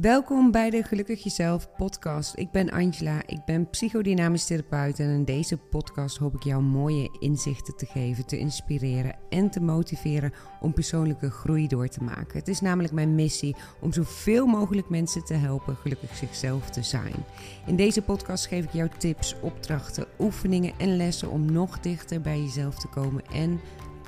Welkom 0.00 0.50
bij 0.50 0.70
de 0.70 0.82
Gelukkig 0.82 1.22
Jezelf 1.22 1.72
podcast. 1.76 2.36
Ik 2.36 2.50
ben 2.50 2.70
Angela, 2.70 3.22
ik 3.26 3.44
ben 3.44 3.70
psychodynamisch 3.70 4.46
therapeut 4.46 4.98
en 4.98 5.10
in 5.10 5.24
deze 5.24 5.56
podcast 5.56 6.16
hoop 6.16 6.34
ik 6.34 6.42
jou 6.42 6.62
mooie 6.62 7.16
inzichten 7.18 7.76
te 7.76 7.86
geven, 7.86 8.26
te 8.26 8.38
inspireren 8.38 9.16
en 9.28 9.50
te 9.50 9.60
motiveren 9.60 10.32
om 10.60 10.72
persoonlijke 10.72 11.30
groei 11.30 11.66
door 11.66 11.88
te 11.88 12.02
maken. 12.02 12.38
Het 12.38 12.48
is 12.48 12.60
namelijk 12.60 12.92
mijn 12.92 13.14
missie 13.14 13.56
om 13.80 13.92
zoveel 13.92 14.46
mogelijk 14.46 14.88
mensen 14.88 15.24
te 15.24 15.34
helpen 15.34 15.76
gelukkig 15.76 16.16
zichzelf 16.16 16.70
te 16.70 16.82
zijn. 16.82 17.24
In 17.66 17.76
deze 17.76 18.02
podcast 18.02 18.46
geef 18.46 18.64
ik 18.64 18.72
jou 18.72 18.88
tips, 18.98 19.36
opdrachten, 19.40 20.06
oefeningen 20.18 20.72
en 20.78 20.96
lessen 20.96 21.30
om 21.30 21.52
nog 21.52 21.80
dichter 21.80 22.20
bij 22.20 22.40
jezelf 22.40 22.78
te 22.78 22.88
komen 22.88 23.22
en 23.32 23.60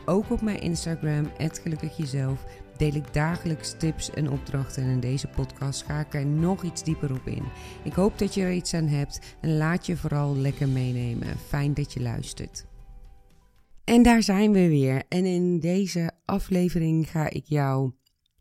ook 0.05 0.31
op 0.31 0.41
mijn 0.41 0.61
Instagram, 0.61 1.31
Gelukkig 1.37 1.97
Jezelf 1.97 2.45
deel 2.83 2.95
ik 2.95 3.15
dagelijks 3.15 3.75
tips 3.79 4.11
en 4.11 4.31
opdrachten 4.31 4.83
en 4.83 4.89
in 4.89 5.01
deze 5.01 5.29
podcast 5.29 5.83
ga 5.83 6.01
ik 6.01 6.15
er 6.15 6.27
nog 6.27 6.63
iets 6.63 6.85
dieper 6.85 7.13
op 7.13 7.27
in. 7.27 7.45
Ik 7.85 7.93
hoop 7.93 8.19
dat 8.19 8.35
je 8.35 8.43
er 8.43 8.53
iets 8.53 8.75
aan 8.75 8.87
hebt 8.87 9.37
en 9.41 9.57
laat 9.57 9.87
je 9.87 9.97
vooral 9.97 10.37
lekker 10.37 10.69
meenemen. 10.69 11.39
Fijn 11.39 11.75
dat 11.75 11.93
je 11.93 12.01
luistert. 12.01 12.67
En 13.85 14.03
daar 14.03 14.23
zijn 14.23 14.53
we 14.53 14.69
weer. 14.69 15.05
En 15.09 15.25
in 15.25 15.61
deze 15.61 16.11
aflevering 16.25 17.11
ga 17.11 17.31
ik 17.31 17.45
jou 17.45 17.93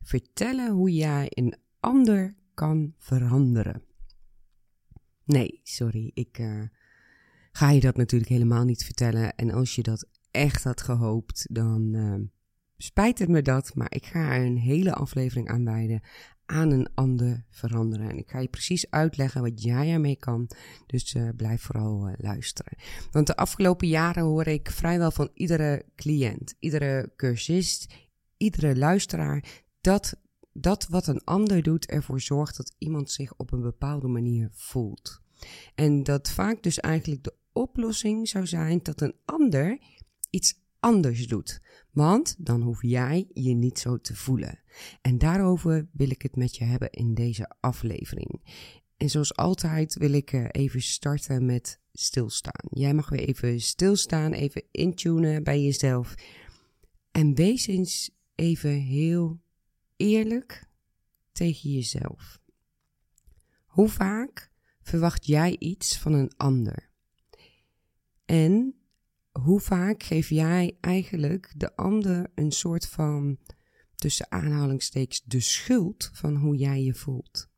vertellen 0.01 0.71
hoe 0.71 0.91
jij 0.91 1.27
een 1.29 1.55
ander 1.79 2.35
kan 2.53 2.93
veranderen. 2.97 3.83
Nee, 5.25 5.59
sorry, 5.63 6.11
ik 6.13 6.39
uh, 6.39 6.63
ga 7.51 7.69
je 7.69 7.79
dat 7.79 7.97
natuurlijk 7.97 8.31
helemaal 8.31 8.63
niet 8.63 8.85
vertellen. 8.85 9.35
En 9.35 9.51
als 9.51 9.75
je 9.75 9.81
dat 9.81 10.07
echt 10.31 10.63
had 10.63 10.81
gehoopt, 10.81 11.47
dan 11.49 11.93
uh, 11.93 12.15
spijt 12.81 13.19
het 13.19 13.29
me 13.29 13.41
dat, 13.41 13.75
maar 13.75 13.93
ik 13.93 14.05
ga 14.05 14.35
een 14.35 14.57
hele 14.57 14.93
aflevering 14.93 15.49
aan 15.49 15.65
wijden 15.65 16.01
aan 16.45 16.71
een 16.71 16.89
ander 16.93 17.45
veranderen. 17.49 18.09
En 18.09 18.17
ik 18.17 18.29
ga 18.29 18.39
je 18.39 18.47
precies 18.47 18.89
uitleggen 18.89 19.41
wat 19.41 19.63
jij 19.63 19.91
ermee 19.91 20.15
kan. 20.15 20.49
Dus 20.85 21.13
uh, 21.13 21.29
blijf 21.35 21.61
vooral 21.61 22.07
uh, 22.07 22.13
luisteren. 22.17 22.77
Want 23.11 23.27
de 23.27 23.35
afgelopen 23.35 23.87
jaren 23.87 24.23
hoor 24.23 24.47
ik 24.47 24.71
vrijwel 24.71 25.11
van 25.11 25.29
iedere 25.33 25.85
cliënt, 25.95 26.55
iedere 26.59 27.11
cursist, 27.15 27.93
iedere 28.37 28.77
luisteraar 28.77 29.63
dat 29.81 30.19
dat 30.53 30.87
wat 30.87 31.07
een 31.07 31.23
ander 31.23 31.63
doet 31.63 31.85
ervoor 31.85 32.21
zorgt 32.21 32.57
dat 32.57 32.75
iemand 32.77 33.11
zich 33.11 33.33
op 33.37 33.51
een 33.51 33.61
bepaalde 33.61 34.07
manier 34.07 34.49
voelt. 34.53 35.21
En 35.75 36.03
dat 36.03 36.29
vaak 36.29 36.63
dus 36.63 36.79
eigenlijk 36.79 37.23
de 37.23 37.35
oplossing 37.53 38.27
zou 38.27 38.47
zijn 38.47 38.79
dat 38.83 39.01
een 39.01 39.15
ander 39.25 39.79
iets 40.29 40.53
anders 40.81 41.27
doet. 41.27 41.61
Want 41.91 42.35
dan 42.37 42.61
hoef 42.61 42.81
jij 42.81 43.27
je 43.33 43.53
niet 43.53 43.79
zo 43.79 43.97
te 43.97 44.15
voelen. 44.15 44.59
En 45.01 45.17
daarover 45.17 45.87
wil 45.91 46.09
ik 46.09 46.21
het 46.21 46.35
met 46.35 46.55
je 46.55 46.63
hebben 46.63 46.89
in 46.89 47.13
deze 47.13 47.55
aflevering. 47.59 48.41
En 48.97 49.09
zoals 49.09 49.35
altijd 49.35 49.95
wil 49.95 50.13
ik 50.13 50.31
eh, 50.31 50.45
even 50.51 50.81
starten 50.81 51.45
met 51.45 51.79
stilstaan. 51.91 52.67
Jij 52.69 52.93
mag 52.93 53.09
weer 53.09 53.27
even 53.27 53.61
stilstaan, 53.61 54.33
even 54.33 54.63
intunen 54.71 55.43
bij 55.43 55.61
jezelf. 55.61 56.15
En 57.11 57.35
wees 57.35 57.67
eens 57.67 58.11
even 58.35 58.71
heel 58.71 59.41
eerlijk 59.95 60.69
tegen 61.31 61.71
jezelf. 61.71 62.39
Hoe 63.65 63.89
vaak 63.89 64.51
verwacht 64.81 65.25
jij 65.25 65.55
iets 65.59 65.97
van 65.97 66.13
een 66.13 66.31
ander? 66.37 66.89
En 68.25 68.80
hoe 69.31 69.59
vaak 69.59 70.03
geef 70.03 70.29
jij 70.29 70.77
eigenlijk 70.81 71.53
de 71.57 71.75
ander 71.75 72.31
een 72.35 72.51
soort 72.51 72.87
van, 72.87 73.37
tussen 73.95 74.31
aanhalingstekens, 74.31 75.23
de 75.25 75.39
schuld 75.39 76.09
van 76.13 76.35
hoe 76.35 76.55
jij 76.55 76.83
je 76.83 76.93
voelt? 76.93 77.49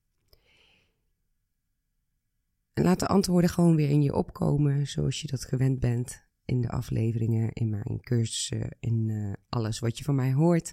En 2.73 2.83
laat 2.83 2.99
de 2.99 3.07
antwoorden 3.07 3.49
gewoon 3.49 3.75
weer 3.75 3.89
in 3.89 4.01
je 4.01 4.13
opkomen 4.13 4.87
zoals 4.87 5.21
je 5.21 5.27
dat 5.27 5.45
gewend 5.45 5.79
bent 5.79 6.25
in 6.45 6.61
de 6.61 6.69
afleveringen, 6.69 7.53
in 7.53 7.69
mijn 7.69 7.99
cursussen, 8.01 8.77
in 8.79 9.07
uh, 9.09 9.33
alles 9.49 9.79
wat 9.79 9.97
je 9.97 10.03
van 10.03 10.15
mij 10.15 10.33
hoort. 10.33 10.71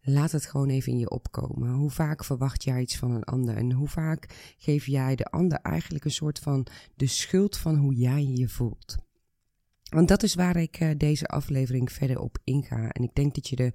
Laat 0.00 0.32
het 0.32 0.46
gewoon 0.46 0.68
even 0.68 0.92
in 0.92 0.98
je 0.98 1.10
opkomen. 1.10 1.72
Hoe 1.72 1.90
vaak 1.90 2.24
verwacht 2.24 2.64
jij 2.64 2.80
iets 2.80 2.96
van 2.96 3.10
een 3.10 3.24
ander? 3.24 3.56
En 3.56 3.72
hoe 3.72 3.88
vaak 3.88 4.54
geef 4.58 4.86
jij 4.86 5.16
de 5.16 5.24
ander 5.24 5.58
eigenlijk 5.58 6.04
een 6.04 6.10
soort 6.10 6.38
van 6.38 6.66
de 6.94 7.06
schuld 7.06 7.56
van 7.56 7.76
hoe 7.76 7.94
jij 7.94 8.24
je 8.24 8.48
voelt? 8.48 9.05
Want 9.88 10.08
dat 10.08 10.22
is 10.22 10.34
waar 10.34 10.56
ik 10.56 10.80
uh, 10.80 10.90
deze 10.96 11.26
aflevering 11.26 11.92
verder 11.92 12.20
op 12.20 12.38
inga. 12.44 12.90
En 12.90 13.02
ik 13.02 13.14
denk 13.14 13.34
dat 13.34 13.48
je 13.48 13.56
er 13.56 13.74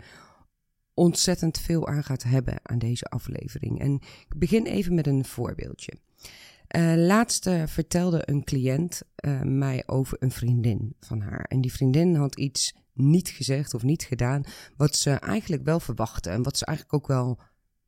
ontzettend 0.94 1.59
veel 1.59 1.88
aan 1.88 2.03
gaat 2.03 2.23
hebben 2.23 2.59
aan 2.63 2.79
deze 2.79 3.05
aflevering. 3.05 3.79
En 3.79 3.94
ik 4.29 4.38
begin 4.38 4.66
even 4.66 4.95
met 4.95 5.07
een 5.07 5.25
voorbeeldje. 5.25 5.94
Uh, 6.77 6.94
laatst 6.95 7.47
uh, 7.47 7.63
vertelde 7.66 8.21
een 8.25 8.44
cliënt 8.44 9.01
mij 9.44 9.83
over 9.85 10.17
een 10.19 10.31
vriendin 10.31 10.95
van 11.00 11.21
haar. 11.21 11.44
En 11.44 11.61
die 11.61 11.71
vriendin 11.71 12.16
had 12.16 12.35
iets 12.35 12.73
niet 12.94 13.29
gezegd 13.29 13.73
of 13.73 13.83
niet 13.83 14.03
gedaan, 14.03 14.44
wat 14.77 14.95
ze 14.95 15.11
eigenlijk 15.11 15.63
wel 15.63 15.79
verwachtte. 15.79 16.29
En 16.29 16.44
wat 16.44 16.57
ze 16.57 16.66
eigenlijk 16.66 16.97
ook 16.97 17.07
wel 17.07 17.39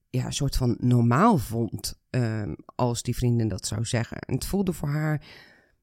ja, 0.10 0.26
een 0.26 0.34
soort 0.34 0.56
van 0.56 0.78
normaal 0.80 1.38
vond 1.38 2.00
ehm, 2.10 2.54
als 2.76 3.02
die 3.02 3.16
vriendin 3.16 3.48
dat 3.48 3.68
zou 3.68 3.86
zeggen. 3.86 4.18
En 4.18 4.34
het 4.34 4.46
voelde 4.46 4.74
voor 4.74 4.90
haar 4.90 5.26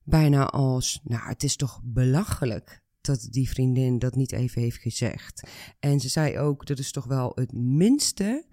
bijna 0.05 0.47
als, 0.47 1.01
nou, 1.05 1.29
het 1.29 1.43
is 1.43 1.57
toch 1.57 1.81
belachelijk 1.85 2.83
dat 3.01 3.27
die 3.31 3.49
vriendin 3.49 3.99
dat 3.99 4.15
niet 4.15 4.33
even 4.33 4.63
heeft 4.63 4.79
gezegd. 4.79 5.49
En 5.79 6.01
ze 6.01 6.09
zei 6.09 6.39
ook, 6.39 6.67
dat 6.67 6.79
is 6.79 6.93
toch 6.93 7.05
wel 7.05 7.33
het 7.35 7.53
minste 7.53 8.47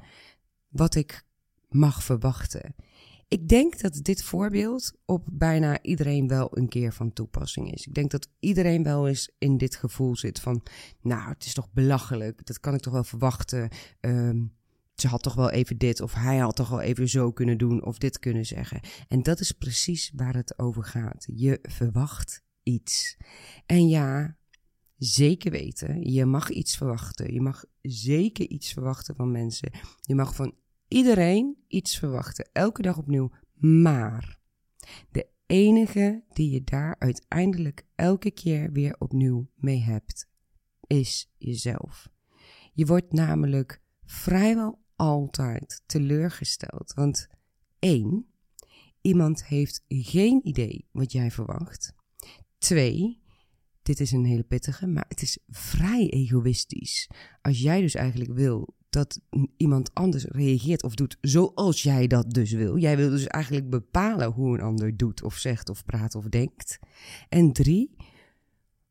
wat 0.67 0.95
ik 0.95 1.23
mag 1.69 2.03
verwachten. 2.03 2.75
Ik 3.27 3.47
denk 3.47 3.79
dat 3.79 3.99
dit 4.01 4.23
voorbeeld 4.23 4.93
op 5.05 5.27
bijna 5.31 5.81
iedereen 5.81 6.27
wel 6.27 6.57
een 6.57 6.67
keer 6.67 6.93
van 6.93 7.13
toepassing 7.13 7.73
is. 7.73 7.87
Ik 7.87 7.93
denk 7.93 8.11
dat 8.11 8.29
iedereen 8.39 8.83
wel 8.83 9.07
eens 9.07 9.31
in 9.37 9.57
dit 9.57 9.75
gevoel 9.75 10.15
zit 10.15 10.39
van, 10.39 10.63
nou, 11.01 11.29
het 11.29 11.45
is 11.45 11.53
toch 11.53 11.71
belachelijk, 11.71 12.45
dat 12.45 12.59
kan 12.59 12.73
ik 12.73 12.79
toch 12.79 12.93
wel 12.93 13.03
verwachten. 13.03 13.69
Um, 14.01 14.56
ze 15.01 15.07
had 15.07 15.23
toch 15.23 15.33
wel 15.33 15.49
even 15.49 15.77
dit 15.77 16.01
of 16.01 16.13
hij 16.13 16.37
had 16.37 16.55
toch 16.55 16.69
wel 16.69 16.81
even 16.81 17.09
zo 17.09 17.31
kunnen 17.31 17.57
doen 17.57 17.85
of 17.85 17.97
dit 17.97 18.19
kunnen 18.19 18.45
zeggen. 18.45 18.79
En 19.07 19.23
dat 19.23 19.39
is 19.39 19.51
precies 19.51 20.11
waar 20.15 20.35
het 20.35 20.59
over 20.59 20.83
gaat. 20.83 21.27
Je 21.33 21.59
verwacht 21.61 22.43
iets. 22.63 23.17
En 23.65 23.87
ja, 23.87 24.37
zeker 24.97 25.51
weten, 25.51 26.11
je 26.11 26.25
mag 26.25 26.49
iets 26.49 26.77
verwachten. 26.77 27.33
Je 27.33 27.41
mag 27.41 27.65
zeker 27.81 28.47
iets 28.47 28.73
verwachten 28.73 29.15
van 29.15 29.31
mensen. 29.31 29.71
Je 30.01 30.15
mag 30.15 30.35
van 30.35 30.55
iedereen 30.87 31.57
iets 31.67 31.97
verwachten, 31.97 32.49
elke 32.53 32.81
dag 32.81 32.97
opnieuw. 32.97 33.31
Maar 33.59 34.39
de 35.11 35.27
enige 35.45 36.23
die 36.33 36.51
je 36.51 36.63
daar 36.63 36.95
uiteindelijk 36.99 37.85
elke 37.95 38.31
keer 38.31 38.71
weer 38.71 38.95
opnieuw 38.99 39.49
mee 39.55 39.79
hebt, 39.79 40.29
is 40.87 41.33
jezelf. 41.37 42.09
Je 42.73 42.85
wordt 42.85 43.13
namelijk 43.13 43.81
vrijwel 44.03 44.85
altijd 44.97 45.81
teleurgesteld. 45.85 46.93
Want 46.93 47.27
één, 47.79 48.25
iemand 49.01 49.45
heeft 49.45 49.83
geen 49.87 50.47
idee 50.47 50.87
wat 50.91 51.11
jij 51.11 51.31
verwacht. 51.31 51.93
Twee, 52.57 53.21
dit 53.81 53.99
is 53.99 54.11
een 54.11 54.25
hele 54.25 54.43
pittige, 54.43 54.87
maar 54.87 55.05
het 55.07 55.21
is 55.21 55.37
vrij 55.47 56.09
egoïstisch. 56.09 57.09
Als 57.41 57.59
jij 57.59 57.81
dus 57.81 57.95
eigenlijk 57.95 58.33
wil 58.33 58.75
dat 58.89 59.21
iemand 59.57 59.93
anders 59.93 60.25
reageert 60.25 60.83
of 60.83 60.95
doet 60.95 61.17
zoals 61.21 61.83
jij 61.83 62.07
dat 62.07 62.33
dus 62.33 62.51
wil. 62.51 62.77
Jij 62.77 62.97
wil 62.97 63.09
dus 63.09 63.27
eigenlijk 63.27 63.69
bepalen 63.69 64.31
hoe 64.31 64.57
een 64.57 64.63
ander 64.63 64.97
doet 64.97 65.23
of 65.23 65.35
zegt 65.35 65.69
of 65.69 65.85
praat 65.85 66.15
of 66.15 66.25
denkt. 66.25 66.79
En 67.29 67.53
drie, 67.53 67.95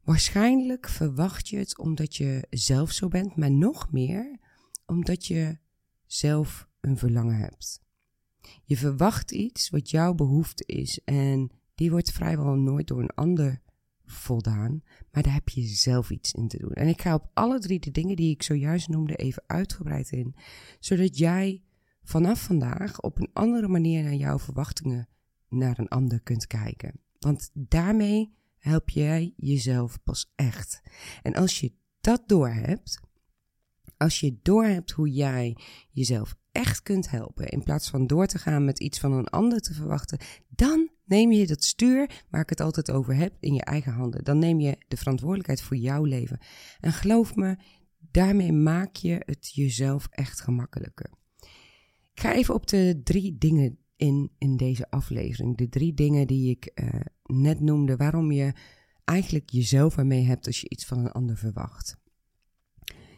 waarschijnlijk 0.05 0.89
verwacht 0.89 1.49
je 1.49 1.57
het 1.57 1.79
omdat 1.79 2.17
je 2.17 2.47
zelf 2.51 2.93
zo 2.93 3.09
bent, 3.09 3.37
maar 3.37 3.51
nog 3.51 3.93
meer 3.93 4.39
omdat 4.87 5.27
je 5.27 5.59
zelf 6.07 6.69
een 6.81 6.99
verlangen 6.99 7.37
hebt. 7.37 7.85
Je 8.65 8.77
verwacht 8.77 9.33
iets 9.33 9.71
wat 9.71 9.91
jouw 9.91 10.15
behoefte 10.15 10.65
is 10.67 11.01
en 11.05 11.51
die 11.75 11.91
wordt 11.91 12.13
vrijwel 12.13 12.55
nooit 12.55 12.87
door 12.87 13.01
een 13.01 13.15
ander 13.15 13.63
voldaan, 14.05 14.83
maar 15.11 15.23
daar 15.23 15.33
heb 15.33 15.49
je 15.49 15.63
zelf 15.63 16.11
iets 16.11 16.33
in 16.33 16.49
te 16.49 16.59
doen. 16.59 16.73
En 16.73 16.89
ik 16.89 17.01
ga 17.01 17.15
op 17.15 17.31
alle 17.35 17.59
drie 17.59 17.81
de 17.81 17.91
dingen 17.91 18.17
die 18.17 18.31
ik 18.31 18.43
zojuist 18.43 18.89
noemde 18.89 19.17
even 19.17 19.43
uitgebreid 19.47 20.11
in, 20.11 20.35
zodat 20.81 21.19
jij 21.19 21.63
vanaf 22.03 22.43
vandaag 22.43 23.01
op 23.01 23.19
een 23.19 23.31
andere 23.33 23.69
manier 23.69 24.03
naar 24.03 24.15
jouw 24.15 24.39
verwachtingen 24.39 25.09
naar 25.49 25.79
een 25.79 25.89
ander 25.89 26.21
kunt 26.21 26.47
kijken. 26.47 27.01
Want 27.19 27.51
daarmee 27.53 28.35
help 28.59 28.91
jij 28.91 29.33
jezelf 29.37 30.03
pas 30.03 30.33
echt. 30.35 30.83
En 31.23 31.35
als 31.35 31.61
je 31.61 31.73
dat 32.01 32.23
doorhebt, 32.27 33.01
als 33.97 34.21
je 34.21 34.39
doorhebt 34.43 34.91
hoe 34.91 35.11
jij 35.11 35.57
jezelf 35.91 36.35
echt 36.53 36.83
kunt 36.83 37.11
helpen, 37.11 37.49
in 37.49 37.63
plaats 37.63 37.91
van 37.91 38.07
door 38.07 38.27
te 38.27 38.39
gaan 38.39 38.65
met 38.65 38.81
iets 38.81 38.99
van 38.99 39.13
een 39.13 39.29
ander 39.29 39.61
te 39.61 39.75
verwachten, 39.75 40.19
dan 40.49 40.91
neem 41.05 41.33
je 41.33 41.47
dat 41.47 41.65
stuur 41.65 42.25
waar 42.31 42.41
ik 42.41 42.49
het 42.49 42.61
altijd 42.61 42.91
over 42.91 43.15
heb 43.15 43.37
in 43.41 43.55
je 43.55 43.65
eigen 43.65 43.93
handen. 43.93 44.25
Dan 44.25 44.39
neem 44.39 44.61
je 44.61 44.79
de 44.89 44.97
verantwoordelijkheid 44.97 45.63
voor 45.63 45.77
jouw 45.77 46.05
leven. 46.05 46.39
En 46.81 46.93
geloof 46.93 47.35
me, 47.35 47.57
daarmee 48.11 48.53
maak 48.53 48.97
je 48.97 49.23
het 49.25 49.55
jezelf 49.55 50.07
echt 50.11 50.41
gemakkelijker. 50.41 51.11
Ik 52.13 52.23
ga 52.23 52.35
even 52.35 52.55
op 52.55 52.67
de 52.67 53.01
drie 53.05 53.39
dingen 53.39 53.79
in, 53.97 54.31
in 54.39 54.57
deze 54.57 54.91
aflevering. 54.91 55.57
De 55.57 55.69
drie 55.69 55.95
dingen 55.95 56.27
die 56.27 56.51
ik 56.51 56.71
uh, 56.75 57.01
net 57.23 57.61
noemde, 57.61 57.97
waarom 57.97 58.33
je 58.33 58.53
eigenlijk 59.05 59.51
jezelf 59.51 59.97
ermee 59.97 60.25
hebt 60.25 60.47
als 60.47 60.61
je 60.61 60.69
iets 60.69 60.85
van 60.85 60.99
een 60.99 61.13
ander 61.13 61.37
verwacht. 61.37 61.97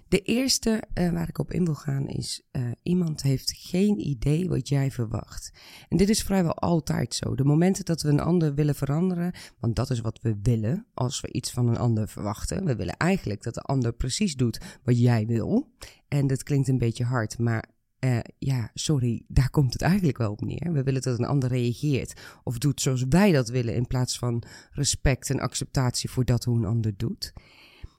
De 0.08 0.20
eerste 0.20 0.82
uh, 0.94 1.12
waar 1.12 1.28
ik 1.28 1.38
op 1.38 1.52
in 1.52 1.64
wil 1.64 1.74
gaan 1.74 2.06
is: 2.06 2.42
uh, 2.52 2.70
iemand 2.82 3.22
heeft 3.22 3.52
geen 3.56 4.08
idee 4.08 4.48
wat 4.48 4.68
jij 4.68 4.90
verwacht. 4.90 5.52
En 5.88 5.96
dit 5.96 6.08
is 6.08 6.22
vrijwel 6.22 6.54
altijd 6.54 7.14
zo. 7.14 7.34
De 7.34 7.44
momenten 7.44 7.84
dat 7.84 8.02
we 8.02 8.08
een 8.08 8.20
ander 8.20 8.54
willen 8.54 8.74
veranderen, 8.74 9.32
want 9.58 9.76
dat 9.76 9.90
is 9.90 10.00
wat 10.00 10.18
we 10.22 10.36
willen 10.42 10.86
als 10.94 11.20
we 11.20 11.32
iets 11.32 11.50
van 11.50 11.68
een 11.68 11.78
ander 11.78 12.08
verwachten. 12.08 12.64
We 12.64 12.76
willen 12.76 12.96
eigenlijk 12.96 13.42
dat 13.42 13.54
de 13.54 13.60
ander 13.60 13.92
precies 13.92 14.36
doet 14.36 14.60
wat 14.84 14.98
jij 14.98 15.26
wil. 15.26 15.72
En 16.08 16.26
dat 16.26 16.42
klinkt 16.42 16.68
een 16.68 16.78
beetje 16.78 17.04
hard, 17.04 17.38
maar 17.38 17.76
uh, 18.00 18.18
ja, 18.38 18.70
sorry, 18.74 19.24
daar 19.28 19.50
komt 19.50 19.72
het 19.72 19.82
eigenlijk 19.82 20.18
wel 20.18 20.30
op 20.30 20.40
neer. 20.40 20.72
We 20.72 20.82
willen 20.82 21.02
dat 21.02 21.18
een 21.18 21.24
ander 21.24 21.48
reageert 21.48 22.20
of 22.44 22.58
doet 22.58 22.80
zoals 22.80 23.04
wij 23.08 23.32
dat 23.32 23.48
willen, 23.48 23.74
in 23.74 23.86
plaats 23.86 24.18
van 24.18 24.42
respect 24.70 25.30
en 25.30 25.40
acceptatie 25.40 26.10
voor 26.10 26.24
dat 26.24 26.44
hoe 26.44 26.58
een 26.58 26.64
ander 26.64 26.96
doet. 26.96 27.32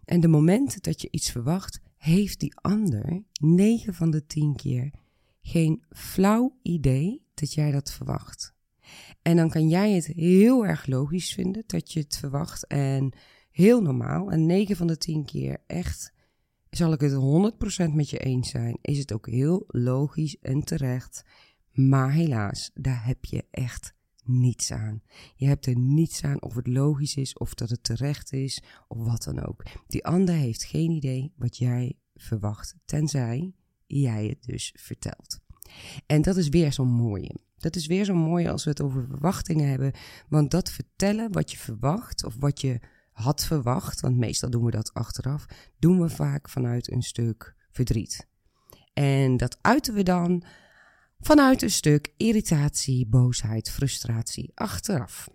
En 0.05 0.19
de 0.19 0.27
momenten 0.27 0.81
dat 0.81 1.01
je 1.01 1.07
iets 1.11 1.31
verwacht, 1.31 1.79
heeft 1.99 2.39
die 2.39 2.55
ander 2.55 3.23
9 3.41 3.93
van 3.93 4.11
de 4.11 4.25
10 4.25 4.55
keer 4.55 4.91
geen 5.41 5.83
flauw 5.89 6.57
idee 6.61 7.25
dat 7.33 7.53
jij 7.53 7.71
dat 7.71 7.91
verwacht. 7.91 8.53
En 9.21 9.35
dan 9.35 9.49
kan 9.49 9.69
jij 9.69 9.91
het 9.91 10.05
heel 10.05 10.65
erg 10.65 10.85
logisch 10.85 11.33
vinden 11.33 11.63
dat 11.65 11.91
je 11.91 11.99
het 11.99 12.17
verwacht 12.17 12.67
en 12.67 13.13
heel 13.51 13.81
normaal. 13.81 14.31
En 14.31 14.45
9 14.45 14.75
van 14.75 14.87
de 14.87 14.97
10 14.97 15.25
keer 15.25 15.57
echt 15.67 16.13
zal 16.69 16.93
ik 16.93 17.01
het 17.01 17.13
100% 17.91 17.93
met 17.93 18.09
je 18.09 18.17
eens 18.17 18.49
zijn. 18.49 18.77
Is 18.81 18.97
het 18.97 19.13
ook 19.13 19.27
heel 19.27 19.63
logisch 19.67 20.39
en 20.39 20.63
terecht. 20.63 21.23
Maar 21.71 22.11
helaas, 22.11 22.71
daar 22.73 23.05
heb 23.05 23.25
je 23.25 23.45
echt 23.51 23.93
niets 24.29 24.71
aan. 24.71 25.01
Je 25.35 25.47
hebt 25.47 25.65
er 25.65 25.77
niets 25.77 26.23
aan 26.23 26.41
of 26.41 26.55
het 26.55 26.67
logisch 26.67 27.15
is, 27.15 27.37
of 27.37 27.53
dat 27.53 27.69
het 27.69 27.83
terecht 27.83 28.33
is, 28.33 28.63
of 28.87 29.05
wat 29.05 29.23
dan 29.23 29.45
ook. 29.45 29.63
Die 29.87 30.05
ander 30.05 30.35
heeft 30.35 30.63
geen 30.63 30.91
idee 30.91 31.33
wat 31.35 31.57
jij 31.57 31.97
verwacht, 32.15 32.75
tenzij 32.85 33.53
jij 33.85 34.25
het 34.25 34.43
dus 34.43 34.73
vertelt. 34.77 35.39
En 36.05 36.21
dat 36.21 36.37
is 36.37 36.49
weer 36.49 36.73
zo'n 36.73 36.87
mooie. 36.87 37.35
Dat 37.57 37.75
is 37.75 37.87
weer 37.87 38.05
zo 38.05 38.13
mooi 38.13 38.47
als 38.47 38.63
we 38.63 38.69
het 38.69 38.81
over 38.81 39.05
verwachtingen 39.05 39.69
hebben, 39.69 39.91
want 40.29 40.51
dat 40.51 40.71
vertellen 40.71 41.31
wat 41.31 41.51
je 41.51 41.57
verwacht 41.57 42.23
of 42.23 42.35
wat 42.39 42.61
je 42.61 42.79
had 43.11 43.45
verwacht, 43.45 43.99
want 43.99 44.17
meestal 44.17 44.49
doen 44.49 44.65
we 44.65 44.71
dat 44.71 44.93
achteraf, 44.93 45.45
doen 45.79 46.01
we 46.01 46.09
vaak 46.09 46.49
vanuit 46.49 46.91
een 46.91 47.01
stuk 47.01 47.55
verdriet. 47.71 48.27
En 48.93 49.37
dat 49.37 49.57
uiten 49.61 49.93
we 49.93 50.03
dan 50.03 50.43
vanuit 51.19 51.61
een 51.61 51.71
stuk 51.71 52.13
irritatie, 52.17 53.07
boosheid, 53.07 53.69
frustratie 53.71 54.51
achteraf. 54.55 55.29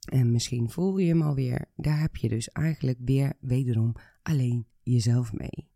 En 0.00 0.32
misschien 0.32 0.70
voel 0.70 0.98
je 0.98 1.08
hem 1.08 1.22
alweer, 1.22 1.64
daar 1.76 2.00
heb 2.00 2.16
je 2.16 2.28
dus 2.28 2.48
eigenlijk 2.48 2.98
weer 3.04 3.32
wederom 3.40 3.94
alleen 4.22 4.66
jezelf 4.82 5.32
mee. 5.32 5.68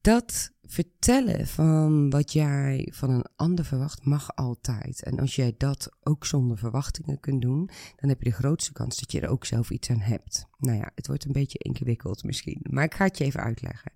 Dat 0.00 0.52
vertellen 0.62 1.46
van 1.46 2.10
wat 2.10 2.32
jij 2.32 2.88
van 2.92 3.10
een 3.10 3.26
ander 3.36 3.64
verwacht 3.64 4.04
mag 4.04 4.36
altijd. 4.36 5.02
En 5.02 5.18
als 5.18 5.36
jij 5.36 5.54
dat 5.56 5.96
ook 6.02 6.26
zonder 6.26 6.58
verwachtingen 6.58 7.20
kunt 7.20 7.42
doen, 7.42 7.70
dan 7.96 8.08
heb 8.08 8.22
je 8.22 8.30
de 8.30 8.36
grootste 8.36 8.72
kans 8.72 9.00
dat 9.00 9.12
je 9.12 9.20
er 9.20 9.28
ook 9.28 9.44
zelf 9.44 9.70
iets 9.70 9.90
aan 9.90 10.00
hebt. 10.00 10.46
Nou 10.58 10.76
ja, 10.76 10.90
het 10.94 11.06
wordt 11.06 11.24
een 11.24 11.32
beetje 11.32 11.58
ingewikkeld 11.58 12.24
misschien, 12.24 12.60
maar 12.70 12.84
ik 12.84 12.94
ga 12.94 13.04
het 13.04 13.18
je 13.18 13.24
even 13.24 13.42
uitleggen. 13.42 13.92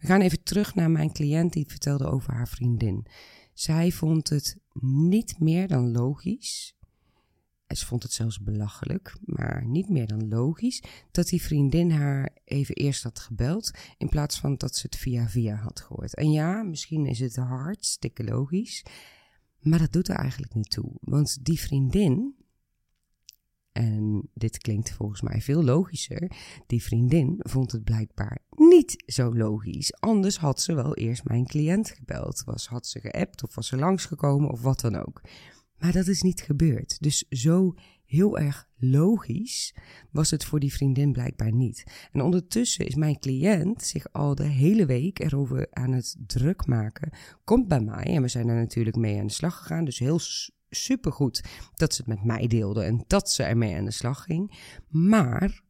We 0.00 0.06
gaan 0.06 0.20
even 0.20 0.42
terug 0.42 0.74
naar 0.74 0.90
mijn 0.90 1.12
cliënt 1.12 1.52
die 1.52 1.66
vertelde 1.68 2.10
over 2.10 2.32
haar 2.32 2.48
vriendin. 2.48 3.06
Zij 3.52 3.90
vond 3.92 4.28
het 4.28 4.56
niet 4.80 5.38
meer 5.38 5.68
dan 5.68 5.92
logisch. 5.92 6.74
Ze 7.66 7.86
vond 7.86 8.02
het 8.02 8.12
zelfs 8.12 8.40
belachelijk, 8.40 9.16
maar 9.24 9.66
niet 9.66 9.88
meer 9.88 10.06
dan 10.06 10.28
logisch 10.28 10.82
dat 11.10 11.28
die 11.28 11.42
vriendin 11.42 11.90
haar 11.90 12.30
even 12.44 12.74
eerst 12.74 13.02
had 13.02 13.18
gebeld 13.18 13.70
in 13.98 14.08
plaats 14.08 14.38
van 14.40 14.56
dat 14.56 14.76
ze 14.76 14.86
het 14.86 14.96
via 14.96 15.28
via 15.28 15.56
had 15.56 15.80
gehoord. 15.80 16.14
En 16.14 16.30
ja, 16.30 16.62
misschien 16.62 17.06
is 17.06 17.18
het 17.18 17.36
hartstikke 17.36 18.24
logisch, 18.24 18.84
maar 19.60 19.78
dat 19.78 19.92
doet 19.92 20.08
er 20.08 20.16
eigenlijk 20.16 20.54
niet 20.54 20.70
toe. 20.70 20.92
Want 21.00 21.44
die 21.44 21.60
vriendin, 21.60 22.34
en 23.72 24.28
dit 24.34 24.58
klinkt 24.58 24.90
volgens 24.90 25.20
mij 25.20 25.40
veel 25.40 25.64
logischer, 25.64 26.30
die 26.66 26.82
vriendin 26.82 27.34
vond 27.38 27.72
het 27.72 27.84
blijkbaar 27.84 28.38
niet 28.68 29.02
zo 29.06 29.34
logisch. 29.34 29.94
Anders 29.94 30.38
had 30.38 30.60
ze 30.60 30.74
wel 30.74 30.94
eerst 30.94 31.24
mijn 31.24 31.46
cliënt 31.46 31.90
gebeld. 31.90 32.42
Was, 32.44 32.66
had 32.66 32.86
ze 32.86 33.00
geappt 33.00 33.42
of 33.42 33.54
was 33.54 33.66
ze 33.66 33.76
langsgekomen 33.76 34.50
of 34.50 34.62
wat 34.62 34.80
dan 34.80 34.96
ook. 34.96 35.20
Maar 35.78 35.92
dat 35.92 36.06
is 36.06 36.22
niet 36.22 36.40
gebeurd. 36.40 36.96
Dus 37.00 37.24
zo 37.28 37.74
heel 38.04 38.38
erg 38.38 38.68
logisch 38.76 39.74
was 40.10 40.30
het 40.30 40.44
voor 40.44 40.60
die 40.60 40.72
vriendin 40.72 41.12
blijkbaar 41.12 41.52
niet. 41.52 42.08
En 42.12 42.20
ondertussen 42.20 42.86
is 42.86 42.94
mijn 42.94 43.18
cliënt 43.18 43.82
zich 43.82 44.12
al 44.12 44.34
de 44.34 44.46
hele 44.46 44.86
week 44.86 45.18
erover 45.18 45.66
aan 45.70 45.92
het 45.92 46.16
druk 46.26 46.66
maken. 46.66 47.10
Komt 47.44 47.68
bij 47.68 47.80
mij 47.80 48.04
en 48.04 48.22
we 48.22 48.28
zijn 48.28 48.48
er 48.48 48.56
natuurlijk 48.56 48.96
mee 48.96 49.18
aan 49.18 49.26
de 49.26 49.32
slag 49.32 49.56
gegaan. 49.56 49.84
Dus 49.84 49.98
heel 49.98 50.18
supergoed 50.70 51.44
dat 51.74 51.94
ze 51.94 52.00
het 52.00 52.10
met 52.10 52.24
mij 52.24 52.46
deelde 52.46 52.82
en 52.82 53.04
dat 53.06 53.30
ze 53.30 53.42
ermee 53.42 53.76
aan 53.76 53.84
de 53.84 53.90
slag 53.90 54.22
ging. 54.22 54.58
Maar 54.88 55.62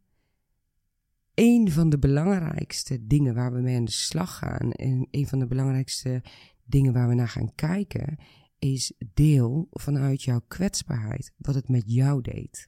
een 1.35 1.70
van 1.73 1.91
de 1.91 1.99
belangrijkste 1.99 3.06
dingen 3.06 3.35
waar 3.35 3.52
we 3.52 3.61
mee 3.61 3.76
aan 3.76 3.85
de 3.85 3.91
slag 3.91 4.38
gaan 4.38 4.73
en 4.73 5.08
een 5.11 5.26
van 5.26 5.38
de 5.38 5.47
belangrijkste 5.47 6.23
dingen 6.64 6.93
waar 6.93 7.08
we 7.08 7.14
naar 7.14 7.29
gaan 7.29 7.55
kijken 7.55 8.19
is 8.58 8.93
deel 9.14 9.69
vanuit 9.70 10.23
jouw 10.23 10.41
kwetsbaarheid 10.49 11.32
wat 11.37 11.55
het 11.55 11.69
met 11.69 11.82
jou 11.87 12.20
deed. 12.20 12.67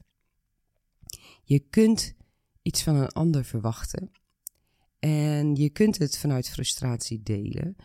Je 1.43 1.59
kunt 1.59 2.13
iets 2.61 2.83
van 2.83 2.95
een 2.95 3.09
ander 3.11 3.45
verwachten 3.45 4.11
en 4.99 5.55
je 5.55 5.69
kunt 5.69 5.97
het 5.97 6.17
vanuit 6.17 6.49
frustratie 6.49 7.23
delen, 7.23 7.75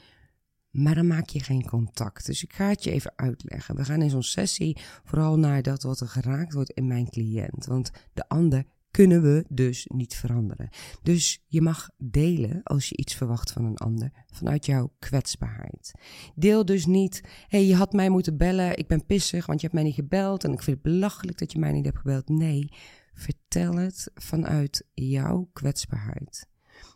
maar 0.82 0.94
dan 0.94 1.06
maak 1.06 1.28
je 1.28 1.40
geen 1.40 1.64
contact. 1.64 2.26
Dus 2.26 2.42
ik 2.42 2.52
ga 2.52 2.68
het 2.68 2.84
je 2.84 2.90
even 2.90 3.12
uitleggen. 3.16 3.76
We 3.76 3.84
gaan 3.84 4.02
in 4.02 4.10
zo'n 4.10 4.22
sessie 4.22 4.78
vooral 5.04 5.38
naar 5.38 5.62
dat 5.62 5.82
wat 5.82 6.00
er 6.00 6.08
geraakt 6.08 6.52
wordt 6.52 6.70
in 6.70 6.86
mijn 6.86 7.10
cliënt, 7.10 7.66
want 7.66 7.90
de 8.12 8.28
ander 8.28 8.64
kunnen 8.90 9.22
we 9.22 9.44
dus 9.48 9.86
niet 9.94 10.14
veranderen. 10.14 10.68
Dus 11.02 11.44
je 11.46 11.60
mag 11.60 11.90
delen 11.96 12.60
als 12.62 12.88
je 12.88 12.96
iets 12.96 13.14
verwacht 13.14 13.52
van 13.52 13.64
een 13.64 13.76
ander 13.76 14.10
vanuit 14.26 14.66
jouw 14.66 14.92
kwetsbaarheid. 14.98 15.92
Deel 16.34 16.64
dus 16.64 16.86
niet, 16.86 17.20
hey, 17.46 17.66
je 17.66 17.74
had 17.74 17.92
mij 17.92 18.08
moeten 18.08 18.36
bellen, 18.36 18.76
ik 18.76 18.86
ben 18.86 19.06
pissig, 19.06 19.46
want 19.46 19.60
je 19.60 19.66
hebt 19.66 19.78
mij 19.78 19.88
niet 19.88 19.98
gebeld 19.98 20.44
en 20.44 20.52
ik 20.52 20.62
vind 20.62 20.76
het 20.76 20.92
belachelijk 20.92 21.38
dat 21.38 21.52
je 21.52 21.58
mij 21.58 21.72
niet 21.72 21.84
hebt 21.84 21.98
gebeld. 21.98 22.28
Nee, 22.28 22.72
vertel 23.14 23.76
het 23.76 24.10
vanuit 24.14 24.84
jouw 24.94 25.48
kwetsbaarheid. 25.52 26.46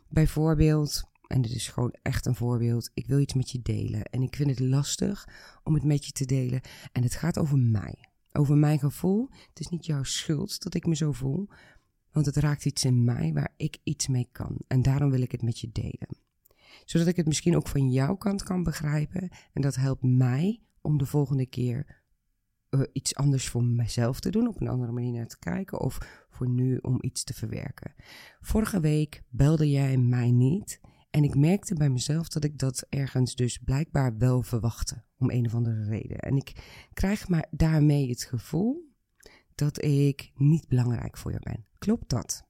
Bijvoorbeeld, 0.09 1.03
en 1.33 1.41
dit 1.41 1.51
is 1.51 1.67
gewoon 1.67 1.95
echt 2.01 2.25
een 2.25 2.35
voorbeeld, 2.35 2.91
ik 2.93 3.07
wil 3.07 3.19
iets 3.19 3.33
met 3.33 3.51
je 3.51 3.61
delen 3.61 4.03
en 4.03 4.21
ik 4.21 4.35
vind 4.35 4.49
het 4.49 4.59
lastig 4.59 5.27
om 5.63 5.73
het 5.73 5.83
met 5.83 6.05
je 6.05 6.11
te 6.11 6.25
delen 6.25 6.61
en 6.91 7.03
het 7.03 7.15
gaat 7.15 7.37
over 7.37 7.57
mij. 7.57 7.95
Over 8.31 8.57
mijn 8.57 8.79
gevoel. 8.79 9.29
Het 9.49 9.59
is 9.59 9.67
niet 9.67 9.85
jouw 9.85 10.03
schuld 10.03 10.63
dat 10.63 10.73
ik 10.73 10.85
me 10.85 10.95
zo 10.95 11.11
voel, 11.11 11.47
want 12.11 12.25
het 12.25 12.35
raakt 12.35 12.65
iets 12.65 12.85
in 12.85 13.03
mij 13.03 13.33
waar 13.33 13.53
ik 13.57 13.77
iets 13.83 14.07
mee 14.07 14.27
kan. 14.31 14.57
En 14.67 14.81
daarom 14.81 15.09
wil 15.09 15.21
ik 15.21 15.31
het 15.31 15.41
met 15.41 15.59
je 15.59 15.69
delen. 15.71 16.17
Zodat 16.85 17.07
ik 17.07 17.15
het 17.15 17.27
misschien 17.27 17.55
ook 17.55 17.67
van 17.67 17.91
jouw 17.91 18.15
kant 18.15 18.43
kan 18.43 18.63
begrijpen. 18.63 19.29
En 19.53 19.61
dat 19.61 19.75
helpt 19.75 20.03
mij 20.03 20.61
om 20.81 20.97
de 20.97 21.05
volgende 21.05 21.45
keer 21.45 22.03
uh, 22.69 22.81
iets 22.91 23.15
anders 23.15 23.47
voor 23.49 23.63
mezelf 23.63 24.19
te 24.19 24.29
doen. 24.29 24.47
Op 24.47 24.61
een 24.61 24.67
andere 24.67 24.91
manier 24.91 25.11
naar 25.11 25.27
te 25.27 25.39
kijken. 25.39 25.79
Of 25.79 26.25
voor 26.29 26.49
nu 26.49 26.77
om 26.77 26.97
iets 27.01 27.23
te 27.23 27.33
verwerken. 27.33 27.93
Vorige 28.41 28.79
week 28.79 29.23
belde 29.29 29.69
jij 29.69 29.97
mij 29.97 30.31
niet. 30.31 30.79
En 31.13 31.23
ik 31.23 31.35
merkte 31.35 31.75
bij 31.75 31.89
mezelf 31.89 32.27
dat 32.27 32.43
ik 32.43 32.57
dat 32.57 32.85
ergens 32.89 33.35
dus 33.35 33.57
blijkbaar 33.57 34.17
wel 34.17 34.41
verwachtte. 34.41 35.03
Om 35.17 35.29
een 35.29 35.45
of 35.45 35.55
andere 35.55 35.83
reden. 35.83 36.17
En 36.17 36.35
ik 36.35 36.53
krijg 36.93 37.27
maar 37.27 37.47
daarmee 37.51 38.09
het 38.09 38.23
gevoel 38.23 38.91
dat 39.55 39.83
ik 39.83 40.31
niet 40.35 40.67
belangrijk 40.67 41.17
voor 41.17 41.31
jou 41.31 41.43
ben. 41.43 41.65
Klopt 41.77 42.09
dat? 42.09 42.45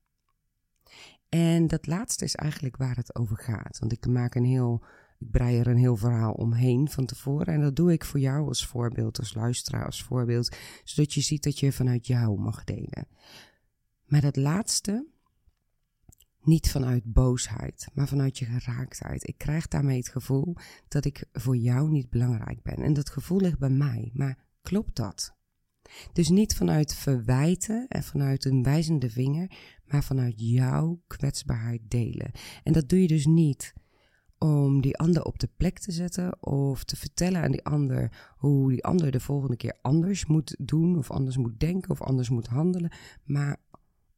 En 1.29 1.67
dat 1.67 1.88
laatste 1.88 2.24
is 2.24 2.36
eigenlijk 2.36 2.77
waar 2.77 2.96
het 2.96 3.15
over 3.15 3.38
gaat. 3.38 3.79
Want 3.79 3.91
ik 3.91 4.08
maak 4.08 4.36
een 4.36 4.46
heel, 4.46 4.84
ik 5.20 5.32
brei 5.32 5.60
er 5.60 5.67
een 5.67 5.77
heel 5.77 5.98
verhaal 5.98 6.34
omheen 6.34 6.89
van 6.89 7.05
tevoren. 7.05 7.53
En 7.53 7.62
dat 7.62 7.75
doe 7.75 7.91
ik 7.91 8.05
voor 8.05 8.20
jou 8.20 8.48
als 8.48 8.67
voorbeeld, 8.67 9.20
als 9.20 9.34
luisteraar, 9.34 9.86
als 9.86 10.03
voorbeeld. 10.03 10.55
Zodat 10.84 11.13
je 11.13 11.22
ziet 11.22 11.43
dat 11.43 11.60
je 11.60 11.72
vanuit 11.72 12.08
jou 12.08 12.39
mag 12.39 12.63
delen. 12.63 13.08
Maar 14.05 14.22
dat 14.22 14.36
laatste, 14.36 15.08
niet 16.45 16.71
vanuit 16.71 17.03
boosheid, 17.13 17.88
maar 17.93 18.07
vanuit 18.07 18.39
je 18.39 18.45
geraaktheid. 18.45 19.27
Ik 19.27 19.38
krijg 19.38 19.67
daarmee 19.67 19.97
het 19.97 20.09
gevoel 20.09 20.55
dat 20.88 21.05
ik 21.05 21.25
voor 21.31 21.57
jou 21.57 21.89
niet 21.89 22.09
belangrijk 22.09 22.62
ben. 22.62 22.75
En 22.75 22.93
dat 22.93 23.09
gevoel 23.09 23.39
ligt 23.39 23.59
bij 23.59 23.69
mij. 23.69 24.12
Maar 24.13 24.45
klopt 24.62 24.95
dat? 24.95 25.35
Dus 26.13 26.29
niet 26.29 26.55
vanuit 26.55 26.95
verwijten 26.95 27.88
en 27.88 28.03
vanuit 28.03 28.45
een 28.45 28.63
wijzende 28.63 29.09
vinger, 29.09 29.51
maar 29.85 30.03
vanuit 30.03 30.33
jouw 30.38 31.01
kwetsbaarheid 31.07 31.81
delen. 31.88 32.31
En 32.63 32.73
dat 32.73 32.89
doe 32.89 33.01
je 33.01 33.07
dus 33.07 33.25
niet 33.25 33.73
om 34.38 34.81
die 34.81 34.97
ander 34.97 35.23
op 35.23 35.39
de 35.39 35.50
plek 35.57 35.79
te 35.79 35.91
zetten 35.91 36.43
of 36.43 36.83
te 36.83 36.95
vertellen 36.95 37.41
aan 37.41 37.51
die 37.51 37.63
ander 37.63 38.33
hoe 38.38 38.69
die 38.69 38.83
ander 38.83 39.12
de 39.12 39.19
volgende 39.19 39.55
keer 39.55 39.77
anders 39.81 40.25
moet 40.25 40.55
doen 40.59 40.97
of 40.97 41.12
anders 41.12 41.38
moet 41.38 41.59
denken 41.59 41.91
of 41.91 42.01
anders 42.01 42.29
moet 42.29 42.47
handelen, 42.47 42.91
maar 43.23 43.57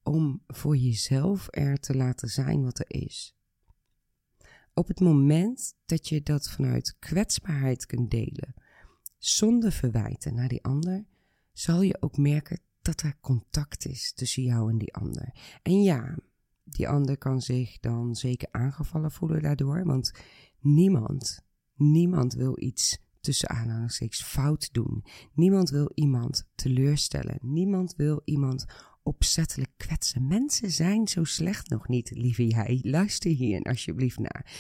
om 0.05 0.43
voor 0.47 0.77
jezelf 0.77 1.47
er 1.49 1.79
te 1.79 1.95
laten 1.95 2.29
zijn 2.29 2.63
wat 2.63 2.79
er 2.79 2.85
is. 2.87 3.35
Op 4.73 4.87
het 4.87 4.99
moment 4.99 5.75
dat 5.85 6.09
je 6.09 6.23
dat 6.23 6.49
vanuit 6.49 6.95
kwetsbaarheid 6.99 7.85
kunt 7.85 8.11
delen, 8.11 8.53
zonder 9.17 9.71
verwijten 9.71 10.35
naar 10.35 10.47
die 10.47 10.63
ander, 10.63 11.05
zal 11.53 11.81
je 11.81 12.01
ook 12.01 12.17
merken 12.17 12.59
dat 12.81 13.01
er 13.01 13.17
contact 13.21 13.85
is 13.85 14.13
tussen 14.13 14.43
jou 14.43 14.69
en 14.69 14.77
die 14.77 14.93
ander. 14.93 15.59
En 15.61 15.83
ja, 15.83 16.17
die 16.63 16.87
ander 16.87 17.17
kan 17.17 17.41
zich 17.41 17.79
dan 17.79 18.15
zeker 18.15 18.47
aangevallen 18.51 19.11
voelen 19.11 19.41
daardoor, 19.41 19.85
want 19.85 20.11
niemand, 20.59 21.41
niemand 21.75 22.33
wil 22.33 22.61
iets 22.61 23.03
tussen 23.19 23.49
aanhalingstekens 23.49 24.23
fout 24.23 24.73
doen. 24.73 25.03
Niemand 25.33 25.69
wil 25.69 25.91
iemand 25.93 26.47
teleurstellen. 26.55 27.37
Niemand 27.41 27.95
wil 27.95 28.21
iemand 28.23 28.65
opzettelijk 29.05 29.71
kwetsen. 29.77 30.27
Mensen 30.27 30.71
zijn 30.71 31.07
zo 31.07 31.23
slecht 31.23 31.69
nog 31.69 31.87
niet, 31.87 32.11
lieve 32.11 32.47
jij. 32.47 32.79
Luister 32.81 33.31
hier 33.31 33.61
alsjeblieft 33.61 34.19
naar. 34.19 34.51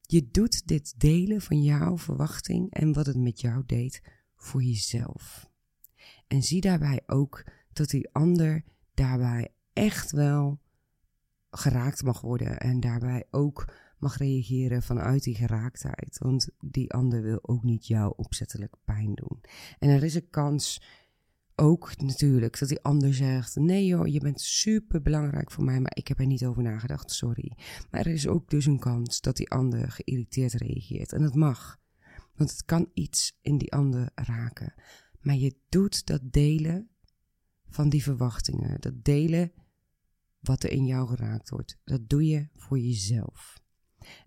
Je 0.00 0.28
doet 0.30 0.66
dit 0.66 1.00
delen 1.00 1.40
van 1.40 1.62
jouw 1.62 1.98
verwachting 1.98 2.72
en 2.72 2.92
wat 2.92 3.06
het 3.06 3.16
met 3.16 3.40
jou 3.40 3.62
deed 3.66 4.02
voor 4.36 4.62
jezelf. 4.62 5.50
En 6.26 6.42
zie 6.42 6.60
daarbij 6.60 7.00
ook 7.06 7.44
dat 7.72 7.88
die 7.88 8.08
ander 8.12 8.64
daarbij 8.94 9.48
echt 9.72 10.10
wel 10.10 10.60
geraakt 11.50 12.02
mag 12.02 12.20
worden 12.20 12.58
en 12.58 12.80
daarbij 12.80 13.24
ook 13.30 13.72
mag 13.98 14.16
reageren 14.16 14.82
vanuit 14.82 15.22
die 15.22 15.34
geraaktheid. 15.34 16.18
Want 16.18 16.48
die 16.60 16.92
ander 16.92 17.22
wil 17.22 17.38
ook 17.42 17.62
niet 17.62 17.86
jou 17.86 18.12
opzettelijk 18.16 18.74
pijn 18.84 19.14
doen. 19.14 19.40
En 19.78 19.88
er 19.88 20.02
is 20.02 20.14
een 20.14 20.30
kans 20.30 20.82
ook 21.60 21.96
natuurlijk 21.96 22.58
dat 22.58 22.68
die 22.68 22.82
ander 22.82 23.14
zegt: 23.14 23.56
Nee 23.56 23.86
joh, 23.86 24.06
je 24.06 24.20
bent 24.20 24.40
super 24.40 25.02
belangrijk 25.02 25.50
voor 25.50 25.64
mij, 25.64 25.80
maar 25.80 25.96
ik 25.96 26.08
heb 26.08 26.18
er 26.18 26.26
niet 26.26 26.44
over 26.44 26.62
nagedacht, 26.62 27.10
sorry. 27.10 27.52
Maar 27.90 28.00
er 28.00 28.12
is 28.12 28.28
ook 28.28 28.50
dus 28.50 28.66
een 28.66 28.78
kans 28.78 29.20
dat 29.20 29.36
die 29.36 29.50
ander 29.50 29.90
geïrriteerd 29.90 30.52
reageert. 30.52 31.12
En 31.12 31.22
dat 31.22 31.34
mag, 31.34 31.78
want 32.34 32.50
het 32.50 32.64
kan 32.64 32.90
iets 32.94 33.38
in 33.40 33.58
die 33.58 33.72
ander 33.72 34.10
raken. 34.14 34.74
Maar 35.20 35.36
je 35.36 35.56
doet 35.68 36.06
dat 36.06 36.32
delen 36.32 36.88
van 37.68 37.88
die 37.88 38.02
verwachtingen, 38.02 38.80
dat 38.80 39.04
delen 39.04 39.52
wat 40.40 40.62
er 40.62 40.70
in 40.70 40.86
jou 40.86 41.08
geraakt 41.08 41.50
wordt, 41.50 41.78
dat 41.84 42.08
doe 42.08 42.26
je 42.26 42.48
voor 42.54 42.78
jezelf. 42.78 43.58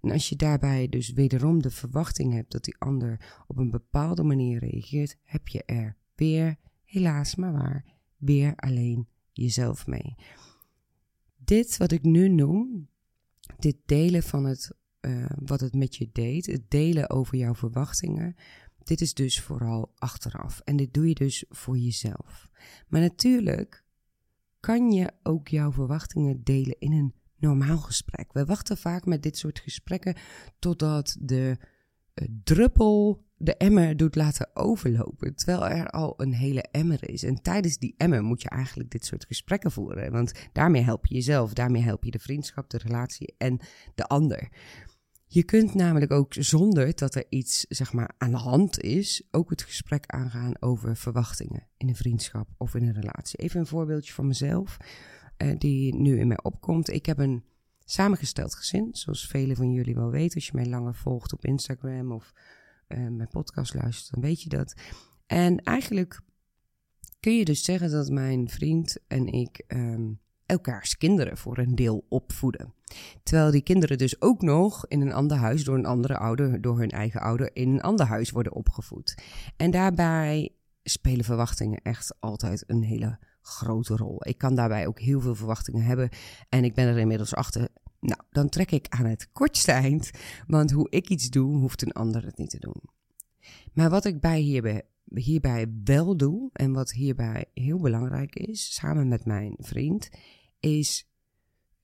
En 0.02 0.12
als 0.12 0.30
je 0.30 0.36
daarbij 0.36 0.90
dus 0.90 1.12
wederom 1.12 1.62
de 1.62 1.72
verwachting 1.72 2.34
hebt 2.34 2.52
dat 2.52 2.64
die 2.64 2.76
ander 2.78 3.44
op 3.48 3.58
een 3.58 3.72
bepaalde 3.72 4.24
manier 4.24 4.60
reageert, 4.60 5.18
heb 5.24 5.48
je 5.48 5.64
er 5.64 5.98
weer 6.16 6.58
helaas 6.94 7.36
maar 7.36 7.54
waar, 7.54 7.86
weer 8.18 8.56
alleen 8.56 9.08
jezelf 9.32 9.88
mee. 9.88 10.16
Dit 11.38 11.78
wat 11.78 11.92
ik 11.92 12.04
nu 12.04 12.30
noem, 12.30 12.88
dit 13.60 13.78
delen 13.86 14.24
van 14.24 14.46
het, 14.46 14.72
uh, 15.02 15.26
wat 15.36 15.60
het 15.60 15.74
met 15.74 15.96
je 15.96 16.10
deed, 16.12 16.46
het 16.46 16.70
delen 16.70 17.10
over 17.10 17.38
jouw 17.38 17.56
verwachtingen, 17.56 18.36
dit 18.84 19.02
is 19.02 19.14
dus 19.14 19.42
vooral 19.42 19.94
achteraf. 19.96 20.60
En 20.60 20.76
dit 20.76 20.94
doe 20.94 21.08
je 21.08 21.14
dus 21.14 21.46
voor 21.50 21.78
jezelf. 21.78 22.50
Maar 22.88 23.02
natuurlijk 23.02 23.84
kan 24.60 24.92
je 24.92 25.12
ook 25.24 25.48
jouw 25.48 25.72
verwachtingen 25.72 26.44
delen 26.44 26.80
in 26.80 26.92
een 26.92 27.14
normaal 27.38 27.78
gesprek. 27.78 28.34
We 28.34 28.46
wachten 28.46 28.78
vaak 28.78 29.06
met 29.06 29.24
dit 29.24 29.38
soort 29.38 29.60
gesprekken 29.60 30.16
totdat 30.60 31.18
de 31.20 31.58
uh, 32.14 32.28
druppel 32.44 33.26
de 33.44 33.58
emmer 33.58 33.98
doet 33.98 34.16
laten 34.16 34.50
overlopen, 34.54 35.36
terwijl 35.36 35.68
er 35.68 35.90
al 35.90 36.14
een 36.18 36.34
hele 36.34 36.62
emmer 36.62 37.10
is. 37.10 37.24
En 37.24 37.42
tijdens 37.42 37.78
die 37.78 37.94
emmer 37.98 38.24
moet 38.24 38.42
je 38.42 38.50
eigenlijk 38.50 38.90
dit 38.92 39.06
soort 39.06 39.26
gesprekken 39.26 39.72
voeren, 39.72 40.12
want 40.12 40.32
daarmee 40.52 40.82
help 40.82 41.06
je 41.06 41.16
jezelf, 41.16 41.54
daarmee 41.54 41.82
help 41.82 42.04
je 42.04 42.12
de 42.12 42.20
vriendschap, 42.20 42.70
de 42.70 42.78
relatie 42.78 43.36
en 43.38 43.60
de 43.96 44.04
ander. 44.04 44.50
Je 45.28 45.44
kunt 45.44 45.74
namelijk 45.74 46.12
ook 46.12 46.34
zonder 46.34 46.96
dat 46.96 47.16
er 47.16 47.26
iets 47.30 47.66
zeg 47.70 47.94
maar, 47.94 48.14
aan 48.18 48.32
de 48.32 48.38
hand 48.38 48.82
is, 48.82 49.28
ook 49.32 49.50
het 49.50 49.62
gesprek 49.62 50.04
aangaan 50.08 50.54
over 50.60 50.98
verwachtingen 50.98 51.68
in 51.78 51.88
een 51.88 51.96
vriendschap 51.96 52.48
of 52.58 52.76
in 52.76 52.84
een 52.84 52.94
relatie. 53.02 53.40
Even 53.40 53.60
een 53.60 53.66
voorbeeldje 53.66 54.14
van 54.14 54.28
mezelf, 54.28 54.78
uh, 55.38 55.56
die 55.58 55.96
nu 55.96 56.20
in 56.20 56.28
mij 56.28 56.44
opkomt. 56.44 56.90
Ik 56.90 57.06
heb 57.06 57.18
een 57.18 57.44
samengesteld 57.86 58.56
gezin, 58.56 58.90
zoals 58.92 59.28
velen 59.28 59.56
van 59.56 59.72
jullie 59.72 59.96
wel 59.96 60.12
weten, 60.12 60.36
als 60.36 60.46
je 60.46 60.56
mij 60.56 60.66
langer 60.66 60.96
volgt 60.96 61.34
op 61.34 61.46
Instagram 61.46 62.12
of 62.12 62.34
uh, 62.94 63.08
mijn 63.10 63.30
podcast 63.30 63.74
luistert, 63.74 64.14
dan 64.14 64.22
weet 64.22 64.42
je 64.42 64.50
dat. 64.50 64.74
En 65.26 65.58
eigenlijk 65.58 66.22
kun 67.20 67.38
je 67.38 67.46
dus 67.46 67.64
zeggen 67.64 67.92
dat 67.92 68.10
mijn 68.10 68.50
vriend 68.50 68.98
en 69.08 69.28
ik 69.28 69.64
um, 69.68 70.20
elkaars 70.46 70.98
kinderen 70.98 71.38
voor 71.38 71.58
een 71.58 71.76
deel 71.76 72.06
opvoeden. 72.10 72.74
Terwijl 73.24 73.52
die 73.52 73.64
kinderen 73.64 73.98
dus 73.98 74.22
ook 74.22 74.42
nog 74.42 74.88
in 74.88 75.02
een 75.02 75.14
ander 75.14 75.38
huis 75.38 75.64
door 75.64 75.78
een 75.78 75.86
andere 75.86 76.18
ouder, 76.18 76.62
door 76.62 76.80
hun 76.80 76.90
eigen 76.90 77.22
ouder, 77.22 77.56
in 77.56 77.70
een 77.70 77.82
ander 77.82 78.06
huis 78.06 78.32
worden 78.32 78.54
opgevoed. 78.54 79.16
En 79.58 79.72
daarbij 79.72 80.56
spelen 80.84 81.26
verwachtingen 81.26 81.82
echt 81.82 82.16
altijd 82.20 82.64
een 82.68 82.84
hele 82.84 83.18
grote 83.42 83.96
rol. 83.96 84.28
Ik 84.28 84.38
kan 84.38 84.56
daarbij 84.56 84.88
ook 84.88 85.00
heel 85.00 85.22
veel 85.22 85.36
verwachtingen 85.36 85.84
hebben. 85.84 86.10
En 86.50 86.64
ik 86.64 86.74
ben 86.74 86.88
er 86.88 86.98
inmiddels 86.98 87.36
achter 87.36 87.68
nou, 88.04 88.22
dan 88.32 88.50
trek 88.50 88.72
ik 88.72 88.86
aan 88.90 89.06
het 89.06 89.32
kortste 89.32 89.72
eind, 89.72 90.12
want 90.48 90.72
hoe 90.72 90.90
ik 90.90 91.10
iets 91.10 91.30
doe, 91.30 91.58
hoeft 91.58 91.82
een 91.82 91.92
ander 91.92 92.26
het 92.26 92.38
niet 92.38 92.50
te 92.50 92.60
doen. 92.60 92.82
Maar 93.74 93.90
wat 93.90 94.06
ik 94.06 94.20
bij 94.20 94.40
hierbij, 95.14 95.68
wel 95.84 96.18
doe, 96.18 96.50
en 96.54 96.74
wat 96.74 96.92
hierbij 96.92 97.46
heel 97.54 97.80
belangrijk 97.80 98.36
is, 98.36 98.74
samen 98.74 99.08
met 99.08 99.26
mijn 99.26 99.56
vriend, 99.60 100.10
is 100.60 101.10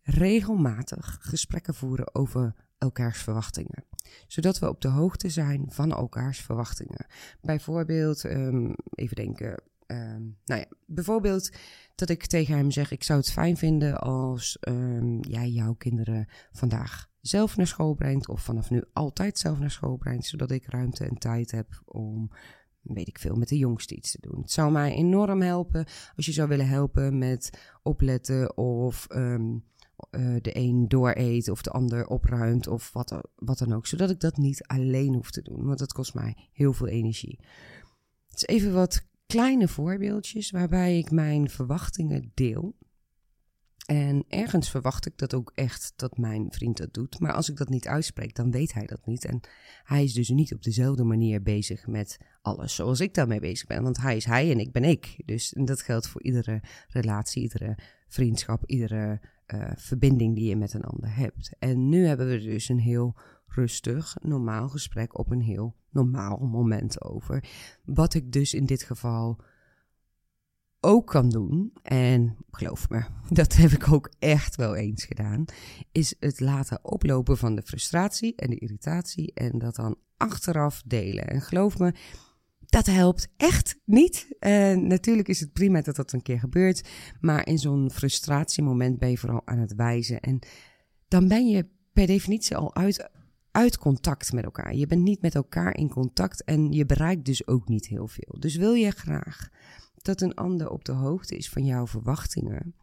regelmatig 0.01 1.17
gesprekken 1.21 1.73
voeren 1.73 2.15
over 2.15 2.55
elkaars 2.77 3.21
verwachtingen. 3.21 3.85
Zodat 4.27 4.59
we 4.59 4.69
op 4.69 4.81
de 4.81 4.87
hoogte 4.87 5.29
zijn 5.29 5.65
van 5.69 5.91
elkaars 5.91 6.39
verwachtingen. 6.39 7.05
Bijvoorbeeld, 7.41 8.23
um, 8.23 8.75
even 8.95 9.15
denken, 9.15 9.63
um, 9.91 10.37
nou 10.45 10.59
ja, 10.59 10.65
bijvoorbeeld 10.85 11.49
dat 11.95 12.09
ik 12.09 12.25
tegen 12.25 12.55
hem 12.55 12.71
zeg: 12.71 12.91
Ik 12.91 13.03
zou 13.03 13.19
het 13.19 13.31
fijn 13.31 13.57
vinden 13.57 13.99
als 13.99 14.57
um, 14.67 15.19
jij 15.21 15.49
jouw 15.49 15.73
kinderen 15.73 16.27
vandaag 16.51 17.09
zelf 17.21 17.57
naar 17.57 17.67
school 17.67 17.93
brengt, 17.93 18.27
of 18.29 18.41
vanaf 18.41 18.69
nu 18.69 18.83
altijd 18.93 19.39
zelf 19.39 19.59
naar 19.59 19.71
school 19.71 19.97
brengt, 19.97 20.25
zodat 20.25 20.51
ik 20.51 20.65
ruimte 20.65 21.05
en 21.05 21.17
tijd 21.17 21.51
heb 21.51 21.81
om, 21.85 22.31
weet 22.81 23.07
ik 23.07 23.19
veel, 23.19 23.35
met 23.35 23.47
de 23.47 23.57
jongste 23.57 23.95
iets 23.95 24.11
te 24.11 24.21
doen. 24.21 24.41
Het 24.41 24.51
zou 24.51 24.71
mij 24.71 24.93
enorm 24.93 25.41
helpen 25.41 25.85
als 26.15 26.25
je 26.25 26.31
zou 26.31 26.47
willen 26.47 26.67
helpen 26.67 27.17
met 27.17 27.59
opletten 27.83 28.57
of. 28.57 29.07
Um, 29.15 29.67
uh, 30.11 30.35
de 30.41 30.57
een 30.57 30.87
dooreet 30.87 31.49
of 31.49 31.61
de 31.61 31.69
ander 31.69 32.07
opruimt 32.07 32.67
of 32.67 32.93
wat, 32.93 33.29
wat 33.35 33.57
dan 33.57 33.73
ook. 33.73 33.87
Zodat 33.87 34.09
ik 34.09 34.19
dat 34.19 34.37
niet 34.37 34.63
alleen 34.67 35.13
hoef 35.13 35.31
te 35.31 35.41
doen, 35.41 35.65
want 35.65 35.79
dat 35.79 35.93
kost 35.93 36.13
mij 36.13 36.49
heel 36.51 36.73
veel 36.73 36.87
energie. 36.87 37.39
Het 38.27 38.37
is 38.37 38.45
even 38.45 38.73
wat 38.73 39.08
kleine 39.29 39.67
voorbeeldjes 39.67 40.51
waarbij 40.51 40.97
ik 40.97 41.11
mijn 41.11 41.49
verwachtingen 41.49 42.31
deel. 42.33 42.75
En 43.85 44.25
ergens 44.27 44.69
verwacht 44.69 45.05
ik 45.05 45.17
dat 45.17 45.33
ook 45.33 45.51
echt 45.55 45.93
dat 45.95 46.17
mijn 46.17 46.47
vriend 46.49 46.77
dat 46.77 46.93
doet. 46.93 47.19
Maar 47.19 47.33
als 47.33 47.49
ik 47.49 47.57
dat 47.57 47.69
niet 47.69 47.87
uitspreek, 47.87 48.35
dan 48.35 48.51
weet 48.51 48.73
hij 48.73 48.85
dat 48.85 49.05
niet. 49.05 49.25
En 49.25 49.39
hij 49.83 50.03
is 50.03 50.13
dus 50.13 50.29
niet 50.29 50.53
op 50.53 50.63
dezelfde 50.63 51.03
manier 51.03 51.41
bezig 51.41 51.87
met 51.87 52.17
alles 52.41 52.75
zoals 52.75 52.99
ik 52.99 53.13
daarmee 53.13 53.39
bezig 53.39 53.67
ben. 53.67 53.83
Want 53.83 53.97
hij 53.97 54.15
is 54.15 54.25
hij 54.25 54.51
en 54.51 54.59
ik 54.59 54.71
ben 54.71 54.83
ik. 54.83 55.21
Dus 55.25 55.53
dat 55.57 55.81
geldt 55.81 56.07
voor 56.07 56.23
iedere 56.23 56.61
relatie, 56.87 57.41
iedere 57.41 57.77
vriendschap, 58.07 58.65
iedere 58.65 59.21
uh, 59.47 59.71
verbinding 59.75 60.35
die 60.35 60.49
je 60.49 60.55
met 60.55 60.73
een 60.73 60.83
ander 60.83 61.15
hebt. 61.15 61.51
En 61.59 61.89
nu 61.89 62.05
hebben 62.05 62.29
we 62.29 62.39
dus 62.39 62.69
een 62.69 62.79
heel 62.79 63.15
rustig, 63.49 64.15
normaal 64.21 64.69
gesprek 64.69 65.17
op 65.17 65.31
een 65.31 65.41
heel 65.41 65.75
normaal 65.89 66.37
moment 66.37 67.03
over. 67.03 67.43
Wat 67.85 68.13
ik 68.13 68.31
dus 68.31 68.53
in 68.53 68.65
dit 68.65 68.83
geval 68.83 69.41
ook 70.79 71.07
kan 71.07 71.29
doen, 71.29 71.73
en 71.81 72.37
geloof 72.51 72.89
me, 72.89 73.03
dat 73.29 73.55
heb 73.55 73.71
ik 73.71 73.91
ook 73.91 74.11
echt 74.19 74.55
wel 74.55 74.75
eens 74.75 75.05
gedaan, 75.05 75.45
is 75.91 76.15
het 76.19 76.39
laten 76.39 76.79
oplopen 76.81 77.37
van 77.37 77.55
de 77.55 77.61
frustratie 77.61 78.35
en 78.35 78.49
de 78.49 78.57
irritatie 78.57 79.33
en 79.33 79.59
dat 79.59 79.75
dan 79.75 79.97
achteraf 80.17 80.81
delen. 80.85 81.27
En 81.27 81.41
geloof 81.41 81.79
me, 81.79 81.93
dat 82.65 82.85
helpt 82.85 83.27
echt 83.37 83.79
niet. 83.85 84.35
En 84.39 84.87
natuurlijk 84.87 85.27
is 85.27 85.39
het 85.39 85.53
prima 85.53 85.81
dat 85.81 85.95
dat 85.95 86.13
een 86.13 86.21
keer 86.21 86.39
gebeurt, 86.39 86.89
maar 87.19 87.47
in 87.47 87.57
zo'n 87.57 87.91
frustratiemoment 87.91 88.99
ben 88.99 89.09
je 89.09 89.17
vooral 89.17 89.41
aan 89.45 89.59
het 89.59 89.75
wijzen 89.75 90.19
en 90.19 90.39
dan 91.07 91.27
ben 91.27 91.47
je 91.47 91.67
per 91.93 92.07
definitie 92.07 92.55
al 92.55 92.75
uit 92.75 93.09
uit 93.51 93.77
contact 93.77 94.33
met 94.33 94.43
elkaar. 94.43 94.75
Je 94.75 94.87
bent 94.87 95.01
niet 95.01 95.21
met 95.21 95.35
elkaar 95.35 95.75
in 95.75 95.89
contact 95.89 96.43
en 96.43 96.71
je 96.71 96.85
bereikt 96.85 97.25
dus 97.25 97.47
ook 97.47 97.67
niet 97.67 97.87
heel 97.87 98.07
veel. 98.07 98.35
Dus 98.39 98.55
wil 98.55 98.73
je 98.73 98.91
graag 98.91 99.49
dat 99.95 100.21
een 100.21 100.33
ander 100.33 100.69
op 100.69 100.85
de 100.85 100.91
hoogte 100.91 101.37
is 101.37 101.49
van 101.49 101.65
jouw 101.65 101.87
verwachtingen, 101.87 102.75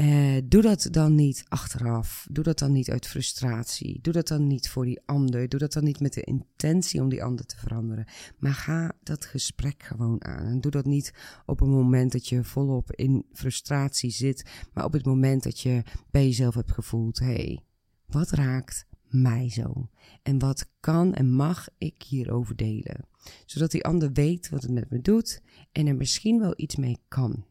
Uh, 0.00 0.38
doe 0.44 0.62
dat 0.62 0.88
dan 0.90 1.14
niet 1.14 1.44
achteraf. 1.48 2.26
Doe 2.30 2.44
dat 2.44 2.58
dan 2.58 2.72
niet 2.72 2.90
uit 2.90 3.06
frustratie. 3.06 3.98
Doe 4.02 4.12
dat 4.12 4.28
dan 4.28 4.46
niet 4.46 4.68
voor 4.68 4.84
die 4.84 5.00
ander. 5.04 5.48
Doe 5.48 5.60
dat 5.60 5.72
dan 5.72 5.84
niet 5.84 6.00
met 6.00 6.12
de 6.12 6.22
intentie 6.22 7.00
om 7.00 7.08
die 7.08 7.24
ander 7.24 7.46
te 7.46 7.56
veranderen. 7.56 8.04
Maar 8.38 8.54
ga 8.54 8.92
dat 9.02 9.24
gesprek 9.24 9.82
gewoon 9.82 10.24
aan. 10.24 10.46
En 10.46 10.60
doe 10.60 10.70
dat 10.70 10.84
niet 10.84 11.14
op 11.46 11.60
een 11.60 11.70
moment 11.70 12.12
dat 12.12 12.28
je 12.28 12.44
volop 12.44 12.92
in 12.92 13.26
frustratie 13.32 14.10
zit. 14.10 14.50
Maar 14.72 14.84
op 14.84 14.92
het 14.92 15.04
moment 15.04 15.42
dat 15.42 15.60
je 15.60 15.82
bij 16.10 16.24
jezelf 16.24 16.54
hebt 16.54 16.72
gevoeld: 16.72 17.18
hé, 17.18 17.26
hey, 17.26 17.60
wat 18.06 18.30
raakt 18.30 18.86
mij 19.12 19.50
zo? 19.50 19.88
En 20.22 20.38
wat 20.38 20.70
kan 20.80 21.14
en 21.14 21.32
mag 21.32 21.68
ik 21.78 22.02
hierover 22.02 22.56
delen? 22.56 23.08
Zodat 23.46 23.70
die 23.70 23.84
ander 23.84 24.12
weet 24.12 24.48
wat 24.48 24.62
het 24.62 24.70
met 24.70 24.90
me 24.90 25.00
doet 25.00 25.42
en 25.72 25.86
er 25.86 25.96
misschien 25.96 26.38
wel 26.38 26.52
iets 26.56 26.76
mee 26.76 26.98
kan. 27.08 27.44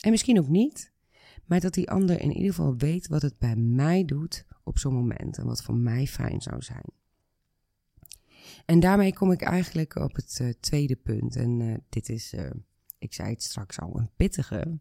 En 0.00 0.10
misschien 0.10 0.38
ook 0.38 0.48
niet, 0.48 0.92
maar 1.44 1.60
dat 1.60 1.74
die 1.74 1.90
ander 1.90 2.20
in 2.20 2.32
ieder 2.32 2.54
geval 2.54 2.76
weet 2.76 3.08
wat 3.08 3.22
het 3.22 3.38
bij 3.38 3.56
mij 3.56 4.04
doet 4.04 4.44
op 4.62 4.78
zo'n 4.78 4.94
moment 4.94 5.38
en 5.38 5.46
wat 5.46 5.62
voor 5.62 5.76
mij 5.76 6.06
fijn 6.06 6.42
zou 6.42 6.62
zijn. 6.62 6.84
En 8.64 8.80
daarmee 8.80 9.14
kom 9.14 9.32
ik 9.32 9.42
eigenlijk 9.42 9.96
op 9.96 10.14
het 10.14 10.38
uh, 10.42 10.52
tweede 10.60 10.96
punt. 10.96 11.36
En 11.36 11.60
uh, 11.60 11.76
dit 11.88 12.08
is, 12.08 12.34
uh, 12.34 12.50
ik 12.98 13.14
zei 13.14 13.30
het 13.30 13.42
straks 13.42 13.80
al, 13.80 13.98
een 13.98 14.10
pittige 14.16 14.78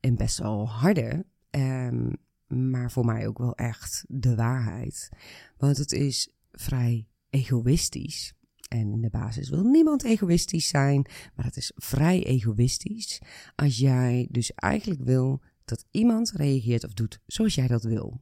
en 0.00 0.16
best 0.16 0.38
wel 0.38 0.68
harde. 0.68 1.26
Um, 1.50 2.16
maar 2.48 2.90
voor 2.90 3.04
mij 3.04 3.26
ook 3.26 3.38
wel 3.38 3.54
echt 3.54 4.04
de 4.08 4.34
waarheid. 4.34 5.08
Want 5.56 5.76
het 5.76 5.92
is 5.92 6.28
vrij 6.52 7.08
egoïstisch. 7.30 8.32
En 8.68 8.92
in 8.92 9.00
de 9.00 9.10
basis 9.10 9.48
wil 9.48 9.62
niemand 9.62 10.04
egoïstisch 10.04 10.68
zijn, 10.68 11.06
maar 11.34 11.44
het 11.44 11.56
is 11.56 11.72
vrij 11.74 12.24
egoïstisch 12.24 13.20
als 13.54 13.78
jij 13.78 14.28
dus 14.30 14.52
eigenlijk 14.52 15.02
wil 15.02 15.40
dat 15.64 15.84
iemand 15.90 16.30
reageert 16.30 16.84
of 16.84 16.92
doet 16.92 17.20
zoals 17.26 17.54
jij 17.54 17.66
dat 17.66 17.82
wil. 17.82 18.20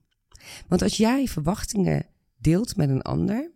Want 0.68 0.82
als 0.82 0.96
jij 0.96 1.26
verwachtingen 1.26 2.06
deelt 2.38 2.76
met 2.76 2.88
een 2.88 3.02
ander 3.02 3.52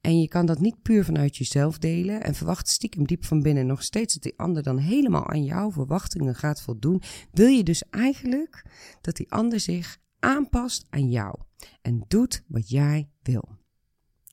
en 0.00 0.20
je 0.20 0.28
kan 0.28 0.46
dat 0.46 0.60
niet 0.60 0.82
puur 0.82 1.04
vanuit 1.04 1.36
jezelf 1.36 1.78
delen 1.78 2.22
en 2.22 2.34
verwacht 2.34 2.68
stiekem 2.68 3.06
diep 3.06 3.24
van 3.24 3.42
binnen 3.42 3.66
nog 3.66 3.82
steeds 3.82 4.14
dat 4.14 4.22
die 4.22 4.38
ander 4.38 4.62
dan 4.62 4.78
helemaal 4.78 5.28
aan 5.28 5.44
jouw 5.44 5.72
verwachtingen 5.72 6.34
gaat 6.34 6.62
voldoen, 6.62 7.02
wil 7.32 7.48
je 7.48 7.62
dus 7.62 7.82
eigenlijk 7.90 8.64
dat 9.00 9.16
die 9.16 9.32
ander 9.32 9.60
zich 9.60 9.98
aanpast 10.26 10.86
aan 10.90 11.08
jou 11.08 11.38
en 11.82 12.04
doet 12.08 12.44
wat 12.48 12.68
jij 12.68 13.08
wil. 13.22 13.48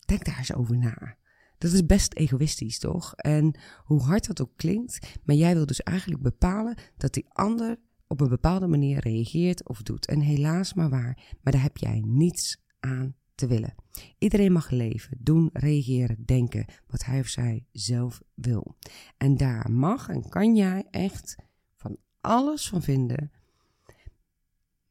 Denk 0.06 0.26
daar 0.26 0.38
eens 0.38 0.54
over 0.54 0.78
na. 0.78 1.18
Dat 1.58 1.72
is 1.72 1.86
best 1.86 2.14
egoïstisch, 2.14 2.80
toch? 2.80 3.16
En 3.16 3.56
hoe 3.84 4.02
hard 4.02 4.28
dat 4.28 4.42
ook 4.42 4.52
klinkt, 4.56 5.20
maar 5.24 5.36
jij 5.36 5.54
wil 5.54 5.66
dus 5.66 5.84
eigenlijk 5.84 6.22
bepalen 6.22 6.78
dat 6.98 7.14
die 7.14 7.26
ander 7.30 7.80
op 8.08 8.22
een 8.22 8.30
bepaalde 8.30 8.68
manier 8.68 9.00
reageert 9.00 9.68
of 9.68 9.82
doet. 9.82 10.08
En 10.08 10.20
helaas 10.20 10.74
maar 10.74 10.90
waar, 10.90 11.36
maar 11.42 11.54
daar 11.54 11.62
heb 11.62 11.78
jij 11.78 12.04
niets 12.06 12.64
aan 12.80 13.16
te 13.36 13.48
willen. 13.48 13.76
Iedereen 14.18 14.52
mag 14.52 14.70
leven, 14.70 15.18
doen, 15.20 15.50
reageren, 15.54 16.26
denken 16.26 16.66
wat 16.88 17.06
hij 17.06 17.20
of 17.20 17.28
zij 17.28 17.66
zelf 17.72 18.22
wil. 18.34 18.76
En 19.18 19.38
daar 19.38 19.72
mag 19.72 20.10
en 20.10 20.30
kan 20.30 20.56
jij 20.56 20.88
echt 20.92 21.36
van 21.76 21.98
alles 22.22 22.70
van 22.70 22.82
vinden 22.82 23.32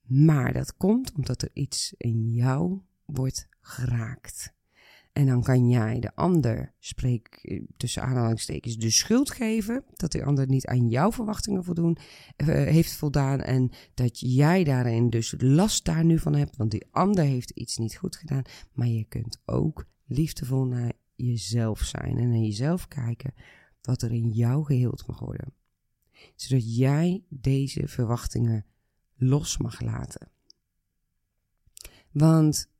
maar 0.02 0.52
dat 0.52 0.76
komt 0.76 1.12
omdat 1.12 1.42
er 1.42 1.50
iets 1.52 1.94
in 1.96 2.32
jou 2.32 2.80
wordt 3.04 3.48
geraakt. 3.60 4.54
En 5.12 5.26
dan 5.26 5.42
kan 5.42 5.68
jij 5.68 6.00
de 6.00 6.14
ander, 6.14 6.72
spreek 6.78 7.38
eh, 7.42 7.62
tussen 7.76 8.02
aanhalingstekens, 8.02 8.76
de 8.76 8.90
schuld 8.90 9.30
geven 9.30 9.84
dat 9.94 10.12
de 10.12 10.24
ander 10.24 10.46
niet 10.46 10.66
aan 10.66 10.88
jouw 10.88 11.12
verwachtingen 11.12 11.64
voldoen, 11.64 11.96
uh, 12.36 12.46
heeft 12.46 12.92
voldaan. 12.92 13.40
En 13.40 13.70
dat 13.94 14.20
jij 14.20 14.64
daarin 14.64 15.10
dus 15.10 15.34
last 15.38 15.84
daar 15.84 16.04
nu 16.04 16.18
van 16.18 16.34
hebt, 16.34 16.56
want 16.56 16.70
die 16.70 16.86
ander 16.90 17.24
heeft 17.24 17.50
iets 17.50 17.76
niet 17.76 17.96
goed 17.96 18.16
gedaan. 18.16 18.42
Maar 18.72 18.88
je 18.88 19.04
kunt 19.04 19.40
ook 19.44 19.86
liefdevol 20.06 20.64
naar 20.64 20.92
jezelf 21.14 21.80
zijn 21.80 22.18
en 22.18 22.28
naar 22.28 22.38
jezelf 22.38 22.88
kijken 22.88 23.34
wat 23.82 24.02
er 24.02 24.12
in 24.12 24.30
jou 24.30 24.64
geheeld 24.64 25.06
mag 25.06 25.18
worden. 25.18 25.52
Zodat 26.34 26.76
jij 26.76 27.24
deze 27.28 27.88
verwachtingen 27.88 28.64
los 29.22 29.56
mag 29.56 29.80
laten. 29.80 30.28
Want 32.10 32.70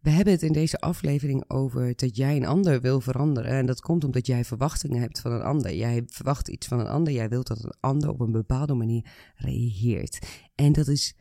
we 0.00 0.10
hebben 0.10 0.32
het 0.32 0.42
in 0.42 0.52
deze 0.52 0.78
aflevering 0.78 1.50
over 1.50 1.96
dat 1.96 2.16
jij 2.16 2.36
een 2.36 2.46
ander 2.46 2.80
wil 2.80 3.00
veranderen. 3.00 3.50
En 3.50 3.66
dat 3.66 3.80
komt 3.80 4.04
omdat 4.04 4.26
jij 4.26 4.44
verwachtingen 4.44 5.00
hebt 5.00 5.20
van 5.20 5.32
een 5.32 5.42
ander. 5.42 5.74
Jij 5.74 6.02
verwacht 6.06 6.48
iets 6.48 6.66
van 6.66 6.80
een 6.80 6.86
ander. 6.86 7.12
Jij 7.12 7.28
wilt 7.28 7.46
dat 7.46 7.64
een 7.64 7.74
ander 7.80 8.10
op 8.10 8.20
een 8.20 8.32
bepaalde 8.32 8.74
manier 8.74 9.10
reageert. 9.34 10.18
En 10.54 10.72
dat 10.72 10.88
is 10.88 11.16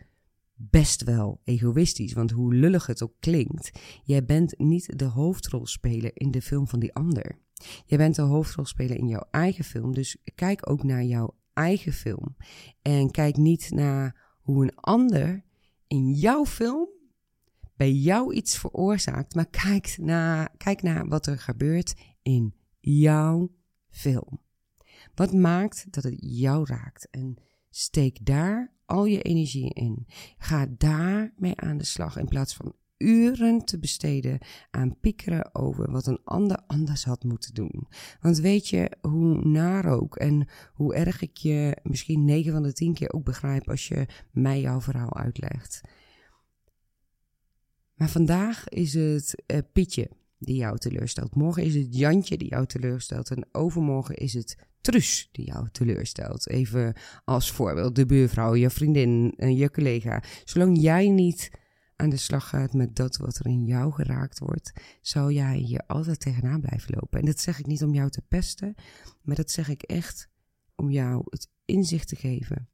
best 0.56 1.04
wel 1.04 1.42
egoïstisch. 1.44 2.14
Want 2.14 2.32
hoe 2.32 2.54
lullig 2.54 2.86
het 2.86 3.04
ook 3.04 3.14
klinkt, 3.20 3.80
jij 4.04 4.26
bent 4.26 4.60
niet 4.60 5.00
de 5.00 5.06
hoofdrolspeler 5.06 6.12
in 6.14 6.32
de 6.32 6.42
film 6.42 6.68
van 6.68 6.80
die 6.80 6.94
ander. 6.94 7.40
Jij 7.86 7.98
bent 7.98 8.16
de 8.16 8.22
hoofdrolspeler 8.22 8.98
in 8.98 9.08
jouw 9.08 9.28
eigen 9.32 9.64
film. 9.64 9.94
Dus 9.94 10.18
kijk 10.36 10.70
ook 10.70 10.84
naar 10.84 11.04
jouw 11.04 11.36
eigen 11.54 11.94
film. 11.94 12.36
En 12.82 13.12
kijk 13.12 13.38
niet 13.38 13.72
naar 13.72 14.31
hoe 14.42 14.64
een 14.64 14.76
ander 14.76 15.44
in 15.88 16.14
jouw 16.14 16.46
film 16.46 16.90
bij 17.76 17.92
jou 17.92 18.34
iets 18.34 18.58
veroorzaakt, 18.58 19.36
maar 19.36 19.50
kijk 19.50 19.98
naar, 20.00 20.54
kijk 20.58 20.82
naar 20.82 21.08
wat 21.08 21.26
er 21.26 21.40
gebeurt 21.40 21.94
in 22.22 22.56
jouw 22.80 23.52
film. 23.90 24.42
Wat 25.16 25.34
maakt 25.34 25.94
dat 25.94 26.04
het 26.04 26.16
jou 26.18 26.66
raakt? 26.66 27.08
En 27.12 27.38
steek 27.70 28.26
daar 28.26 28.74
al 28.86 29.06
je 29.06 29.22
energie 29.22 29.74
in. 29.74 30.08
Ga 30.38 30.68
daarmee 30.78 31.56
aan 31.56 31.78
de 31.78 31.84
slag 31.84 32.18
in 32.18 32.28
plaats 32.28 32.56
van 32.56 32.76
uren 33.02 33.66
te 33.66 33.80
besteden 33.80 34.40
aan 34.72 35.00
piekeren 35.00 35.56
over 35.56 35.92
wat 35.92 36.08
een 36.08 36.22
ander 36.24 36.64
anders 36.68 37.04
had 37.04 37.24
moeten 37.24 37.54
doen. 37.54 37.88
Want 38.22 38.40
weet 38.40 38.68
je 38.68 38.92
hoe 39.02 39.46
naar 39.46 39.86
ook 39.86 40.16
en 40.16 40.48
hoe 40.74 40.96
erg 40.96 41.22
ik 41.22 41.38
je 41.38 41.78
misschien 41.84 42.26
9 42.26 42.52
van 42.52 42.64
de 42.64 42.74
10 42.74 42.94
keer 42.94 43.14
ook 43.14 43.24
begrijp 43.24 43.70
als 43.70 43.88
je 43.88 44.06
mij 44.32 44.62
jouw 44.62 44.82
verhaal 44.82 45.16
uitlegt. 45.16 45.82
Maar 47.96 48.10
vandaag 48.10 48.70
is 48.70 48.94
het 48.94 49.44
uh, 49.48 49.58
Pietje 49.74 50.10
die 50.38 50.56
jou 50.56 50.78
teleurstelt. 50.78 51.36
Morgen 51.36 51.64
is 51.64 51.76
het 51.76 51.98
Jantje 51.98 52.38
die 52.38 52.50
jou 52.50 52.66
teleurstelt. 52.66 53.32
En 53.32 53.48
overmorgen 53.52 54.16
is 54.16 54.34
het 54.34 54.70
Truus 54.82 55.30
die 55.32 55.46
jou 55.46 55.68
teleurstelt. 55.72 56.50
Even 56.50 56.94
als 57.24 57.52
voorbeeld 57.52 57.96
de 57.96 58.06
buurvrouw, 58.06 58.56
je 58.56 58.70
vriendin, 58.70 59.34
je 59.38 59.72
collega. 59.72 60.24
Zolang 60.46 60.82
jij 60.82 61.10
niet 61.10 61.52
aan 62.02 62.10
de 62.10 62.18
slag 62.18 62.50
gaat 62.50 62.74
met 62.74 62.96
dat 62.96 63.18
wat 63.18 63.38
er 63.38 63.46
in 63.46 63.66
jou 63.66 63.92
geraakt 63.92 64.40
wordt, 64.40 64.74
zou 65.02 65.34
jij 65.34 65.58
hier 65.58 65.84
altijd 65.88 66.20
tegenaan 66.20 66.62
blijven 66.62 66.94
lopen. 66.96 67.20
En 67.20 67.26
dat 67.26 67.40
zeg 67.40 67.60
ik 67.60 67.66
niet 67.66 67.84
om 67.84 67.94
jou 67.94 68.10
te 68.10 68.22
pesten, 68.22 68.76
maar 69.22 69.36
dat 69.36 69.52
zeg 69.52 69.70
ik 69.70 69.82
echt 69.82 70.30
om 70.76 70.92
jou 70.92 71.24
het 71.30 71.50
inzicht 71.66 72.08
te 72.08 72.16
geven. 72.16 72.70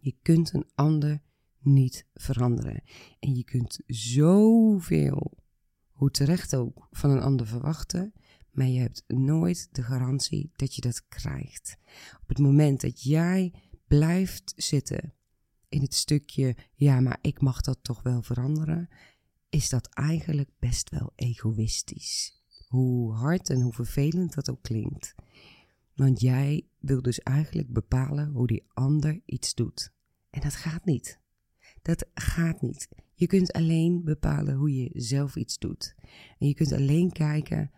Je 0.00 0.16
kunt 0.22 0.54
een 0.54 0.70
ander 0.74 1.20
niet 1.58 2.06
veranderen. 2.14 2.82
En 3.18 3.34
je 3.34 3.44
kunt 3.44 3.80
zoveel, 3.86 5.38
hoe 5.90 6.10
terecht 6.10 6.56
ook, 6.56 6.88
van 6.90 7.10
een 7.10 7.20
ander 7.20 7.46
verwachten. 7.46 8.12
Maar 8.50 8.66
je 8.66 8.80
hebt 8.80 9.04
nooit 9.06 9.68
de 9.72 9.82
garantie 9.82 10.50
dat 10.56 10.74
je 10.74 10.80
dat 10.80 11.08
krijgt. 11.08 11.76
Op 12.22 12.28
het 12.28 12.38
moment 12.38 12.80
dat 12.80 13.02
jij 13.02 13.52
blijft 13.86 14.52
zitten 14.56 15.14
in 15.68 15.80
het 15.80 15.94
stukje, 15.94 16.56
ja, 16.74 17.00
maar 17.00 17.18
ik 17.20 17.40
mag 17.40 17.60
dat 17.60 17.78
toch 17.82 18.02
wel 18.02 18.22
veranderen, 18.22 18.88
is 19.48 19.68
dat 19.68 19.88
eigenlijk 19.88 20.50
best 20.58 20.90
wel 20.90 21.12
egoïstisch. 21.14 22.42
Hoe 22.68 23.12
hard 23.12 23.50
en 23.50 23.60
hoe 23.60 23.72
vervelend 23.72 24.34
dat 24.34 24.50
ook 24.50 24.62
klinkt. 24.62 25.14
Want 25.94 26.20
jij 26.20 26.66
wil 26.78 27.02
dus 27.02 27.20
eigenlijk 27.20 27.72
bepalen 27.72 28.28
hoe 28.28 28.46
die 28.46 28.64
ander 28.68 29.22
iets 29.24 29.54
doet. 29.54 29.92
En 30.30 30.40
dat 30.40 30.54
gaat 30.54 30.84
niet. 30.84 31.20
Dat 31.82 32.06
gaat 32.14 32.60
niet. 32.60 32.88
Je 33.14 33.26
kunt 33.26 33.52
alleen 33.52 34.04
bepalen 34.04 34.54
hoe 34.54 34.74
je 34.74 34.90
zelf 34.92 35.36
iets 35.36 35.58
doet. 35.58 35.94
En 36.38 36.46
je 36.46 36.54
kunt 36.54 36.72
alleen 36.72 37.12
kijken 37.12 37.70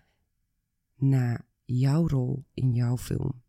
naar 0.96 1.48
jouw 1.64 2.08
rol 2.08 2.44
in 2.54 2.72
jouw 2.72 2.96
film. 2.96 3.42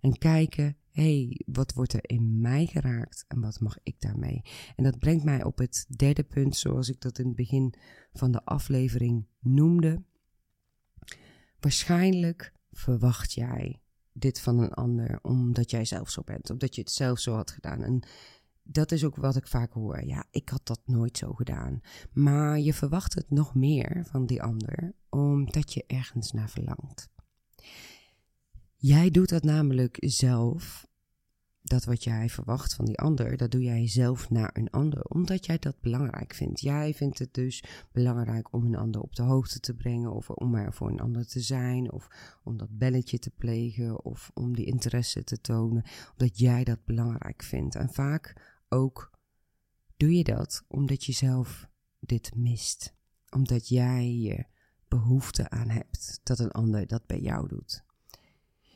En 0.00 0.18
kijken 0.18 0.76
hey, 0.94 1.40
wat 1.46 1.72
wordt 1.72 1.92
er 1.92 2.10
in 2.10 2.40
mij 2.40 2.66
geraakt 2.66 3.24
en 3.28 3.40
wat 3.40 3.60
mag 3.60 3.78
ik 3.82 4.00
daarmee? 4.00 4.42
En 4.76 4.84
dat 4.84 4.98
brengt 4.98 5.24
mij 5.24 5.44
op 5.44 5.58
het 5.58 5.86
derde 5.96 6.22
punt, 6.22 6.56
zoals 6.56 6.88
ik 6.88 7.00
dat 7.00 7.18
in 7.18 7.26
het 7.26 7.36
begin 7.36 7.74
van 8.12 8.32
de 8.32 8.44
aflevering 8.44 9.26
noemde. 9.40 10.02
Waarschijnlijk 11.60 12.52
verwacht 12.70 13.32
jij 13.32 13.80
dit 14.12 14.40
van 14.40 14.58
een 14.58 14.72
ander 14.72 15.18
omdat 15.22 15.70
jij 15.70 15.84
zelf 15.84 16.10
zo 16.10 16.22
bent, 16.22 16.50
omdat 16.50 16.74
je 16.74 16.80
het 16.80 16.90
zelf 16.90 17.18
zo 17.18 17.34
had 17.34 17.50
gedaan. 17.50 17.82
En 17.82 18.02
dat 18.62 18.92
is 18.92 19.04
ook 19.04 19.16
wat 19.16 19.36
ik 19.36 19.46
vaak 19.46 19.72
hoor. 19.72 20.04
Ja, 20.04 20.24
ik 20.30 20.48
had 20.48 20.66
dat 20.66 20.80
nooit 20.84 21.18
zo 21.18 21.32
gedaan. 21.32 21.80
Maar 22.12 22.58
je 22.58 22.74
verwacht 22.74 23.14
het 23.14 23.30
nog 23.30 23.54
meer 23.54 24.06
van 24.10 24.26
die 24.26 24.42
ander, 24.42 24.94
omdat 25.08 25.72
je 25.72 25.84
ergens 25.86 26.32
naar 26.32 26.50
verlangt. 26.50 27.12
Jij 28.86 29.10
doet 29.10 29.28
dat 29.28 29.42
namelijk 29.42 29.96
zelf 30.00 30.86
dat 31.62 31.84
wat 31.84 32.04
jij 32.04 32.28
verwacht 32.28 32.74
van 32.74 32.84
die 32.84 32.98
ander, 32.98 33.36
dat 33.36 33.50
doe 33.50 33.62
jij 33.62 33.88
zelf 33.88 34.30
naar 34.30 34.50
een 34.52 34.70
ander, 34.70 35.04
omdat 35.04 35.46
jij 35.46 35.58
dat 35.58 35.80
belangrijk 35.80 36.34
vindt. 36.34 36.60
Jij 36.60 36.94
vindt 36.94 37.18
het 37.18 37.34
dus 37.34 37.64
belangrijk 37.92 38.52
om 38.52 38.64
een 38.64 38.76
ander 38.76 39.00
op 39.00 39.14
de 39.14 39.22
hoogte 39.22 39.60
te 39.60 39.74
brengen, 39.74 40.12
of 40.12 40.30
om 40.30 40.54
er 40.54 40.72
voor 40.72 40.88
een 40.88 41.00
ander 41.00 41.26
te 41.26 41.40
zijn, 41.40 41.92
of 41.92 42.08
om 42.42 42.56
dat 42.56 42.78
belletje 42.78 43.18
te 43.18 43.30
plegen, 43.30 44.04
of 44.04 44.30
om 44.34 44.54
die 44.54 44.66
interesse 44.66 45.24
te 45.24 45.40
tonen, 45.40 45.84
omdat 46.10 46.38
jij 46.38 46.64
dat 46.64 46.84
belangrijk 46.84 47.42
vindt. 47.42 47.74
En 47.74 47.92
vaak 47.92 48.56
ook 48.68 49.10
doe 49.96 50.16
je 50.16 50.24
dat 50.24 50.64
omdat 50.68 51.04
je 51.04 51.12
zelf 51.12 51.68
dit 52.00 52.34
mist, 52.36 52.94
omdat 53.30 53.68
jij 53.68 54.14
je 54.14 54.44
behoefte 54.88 55.50
aan 55.50 55.68
hebt 55.68 56.20
dat 56.22 56.38
een 56.38 56.52
ander 56.52 56.86
dat 56.86 57.06
bij 57.06 57.20
jou 57.20 57.48
doet. 57.48 57.84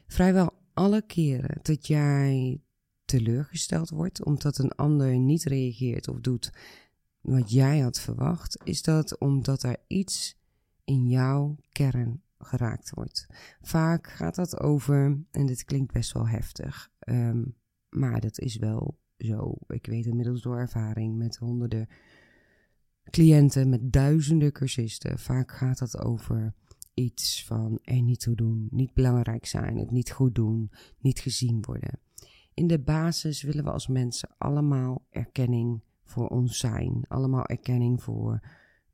Vrijwel 0.09 0.53
alle 0.75 1.03
keren 1.03 1.59
dat 1.63 1.87
jij 1.87 2.61
teleurgesteld 3.05 3.91
wordt 3.91 4.25
omdat 4.25 4.59
een 4.59 4.73
ander 4.73 5.19
niet 5.19 5.45
reageert 5.45 6.09
of 6.09 6.21
doet 6.21 6.53
wat 7.21 7.51
jij 7.51 7.79
had 7.79 8.01
verwacht, 8.01 8.61
is 8.65 8.83
dat 8.83 9.19
omdat 9.19 9.63
er 9.63 9.77
iets 9.87 10.37
in 10.85 11.09
jouw 11.09 11.57
kern 11.73 12.23
geraakt 12.39 12.91
wordt. 12.91 13.27
Vaak 13.61 14.07
gaat 14.07 14.35
dat 14.35 14.61
over, 14.61 15.19
en 15.31 15.47
dit 15.47 15.65
klinkt 15.65 15.93
best 15.93 16.13
wel 16.13 16.29
heftig, 16.29 16.91
ehm, 16.99 17.45
maar 17.89 18.21
dat 18.21 18.39
is 18.39 18.57
wel 18.57 18.99
zo. 19.19 19.55
Ik 19.67 19.87
weet 19.87 20.07
inmiddels 20.07 20.43
door 20.43 20.59
ervaring 20.59 21.17
met 21.17 21.37
honderden 21.37 21.89
cliënten, 23.11 23.69
met 23.69 23.93
duizenden 23.93 24.53
cursisten. 24.53 25.19
Vaak 25.19 25.53
gaat 25.53 25.79
dat 25.79 25.99
over 25.99 26.55
iets 26.99 27.45
van 27.45 27.79
er 27.83 28.03
niet 28.03 28.21
toe 28.21 28.35
doen, 28.35 28.69
niet 28.71 28.95
belangrijk 28.95 29.47
zijn, 29.47 29.77
het 29.77 29.91
niet 29.91 30.11
goed 30.11 30.35
doen, 30.35 30.71
niet 30.99 31.21
gezien 31.21 31.63
worden. 31.63 32.01
In 32.55 32.67
de 32.67 32.79
basis 32.79 33.43
willen 33.43 33.65
we 33.65 33.71
als 33.71 33.87
mensen 33.87 34.35
allemaal 34.39 35.07
erkenning 35.11 35.83
voor 36.05 36.29
ons 36.29 36.59
zijn, 36.59 37.05
allemaal 37.09 37.47
erkenning 37.47 38.03
voor 38.03 38.41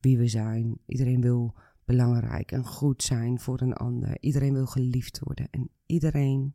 wie 0.01 0.19
we 0.19 0.29
zijn. 0.29 0.79
Iedereen 0.87 1.21
wil 1.21 1.55
belangrijk 1.85 2.53
en 2.53 2.65
goed 2.65 3.03
zijn 3.03 3.41
voor 3.41 3.61
een 3.61 3.73
ander. 3.73 4.17
Iedereen 4.21 4.53
wil 4.53 4.67
geliefd 4.67 5.19
worden 5.19 5.49
en 5.51 5.71
iedereen 5.87 6.55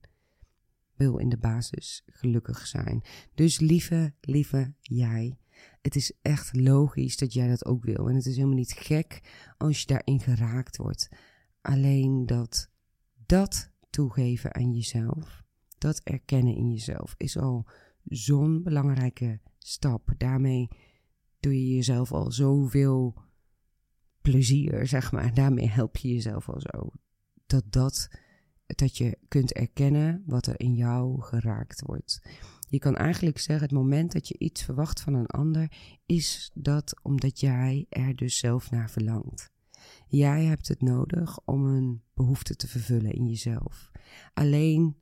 wil 0.95 1.17
in 1.17 1.29
de 1.29 1.37
basis 1.37 2.03
gelukkig 2.05 2.67
zijn. 2.67 3.03
Dus 3.33 3.59
lieve, 3.59 4.13
lieve 4.21 4.73
jij, 4.81 5.37
het 5.81 5.95
is 5.95 6.13
echt 6.21 6.55
logisch 6.55 7.17
dat 7.17 7.33
jij 7.33 7.47
dat 7.47 7.65
ook 7.65 7.83
wil. 7.83 8.09
En 8.09 8.15
het 8.15 8.25
is 8.25 8.35
helemaal 8.35 8.55
niet 8.57 8.73
gek 8.73 9.21
als 9.57 9.79
je 9.79 9.85
daarin 9.85 10.19
geraakt 10.19 10.77
wordt. 10.77 11.09
Alleen 11.61 12.25
dat 12.25 12.69
dat 13.25 13.71
toegeven 13.89 14.55
aan 14.55 14.73
jezelf, 14.73 15.43
dat 15.77 16.01
erkennen 16.03 16.55
in 16.55 16.69
jezelf, 16.71 17.13
is 17.17 17.37
al 17.37 17.67
zo'n 18.03 18.63
belangrijke 18.63 19.39
stap. 19.57 20.13
Daarmee 20.17 20.67
doe 21.39 21.65
je 21.65 21.75
jezelf 21.75 22.11
al 22.11 22.31
zoveel 22.31 23.15
plezier, 24.21 24.87
zeg 24.87 25.11
maar. 25.11 25.33
Daarmee 25.33 25.69
help 25.69 25.97
je 25.97 26.13
jezelf 26.13 26.49
al 26.49 26.61
zo. 26.61 26.89
Dat 27.45 27.63
dat, 27.71 28.09
dat 28.65 28.97
je 28.97 29.17
kunt 29.27 29.53
erkennen 29.53 30.23
wat 30.25 30.45
er 30.45 30.59
in 30.59 30.73
jou 30.73 31.21
geraakt 31.21 31.81
wordt. 31.81 32.21
Je 32.69 32.79
kan 32.79 32.95
eigenlijk 32.95 33.37
zeggen, 33.37 33.65
het 33.65 33.75
moment 33.75 34.11
dat 34.11 34.27
je 34.27 34.37
iets 34.37 34.63
verwacht 34.63 35.01
van 35.01 35.13
een 35.13 35.27
ander, 35.27 35.71
is 36.05 36.51
dat 36.53 36.99
omdat 37.01 37.39
jij 37.39 37.85
er 37.89 38.15
dus 38.15 38.37
zelf 38.37 38.71
naar 38.71 38.89
verlangt. 38.89 39.51
Jij 40.07 40.43
hebt 40.43 40.67
het 40.67 40.81
nodig 40.81 41.39
om 41.45 41.65
een 41.65 42.03
behoefte 42.13 42.55
te 42.55 42.67
vervullen 42.67 43.11
in 43.11 43.27
jezelf. 43.27 43.91
Alleen 44.33 44.97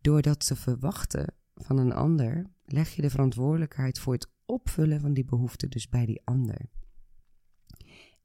door 0.00 0.22
dat 0.22 0.46
te 0.46 0.56
verwachten 0.56 1.34
van 1.54 1.78
een 1.78 1.92
ander, 1.92 2.50
leg 2.64 2.90
je 2.90 3.02
de 3.02 3.10
verantwoordelijkheid 3.10 3.98
voor 3.98 4.12
het 4.12 4.30
opvullen 4.46 5.00
van 5.00 5.14
die 5.14 5.24
behoefte 5.24 5.68
dus 5.68 5.88
bij 5.88 6.06
die 6.06 6.22
ander. 6.24 6.70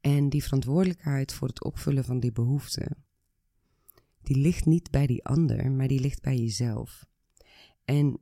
En 0.00 0.28
die 0.28 0.42
verantwoordelijkheid 0.42 1.32
voor 1.32 1.48
het 1.48 1.64
opvullen 1.64 2.04
van 2.04 2.20
die 2.20 2.32
behoefte, 2.32 2.96
die 4.22 4.36
ligt 4.36 4.66
niet 4.66 4.90
bij 4.90 5.06
die 5.06 5.24
ander, 5.24 5.72
maar 5.72 5.88
die 5.88 6.00
ligt 6.00 6.22
bij 6.22 6.36
jezelf. 6.36 7.06
En 7.84 8.20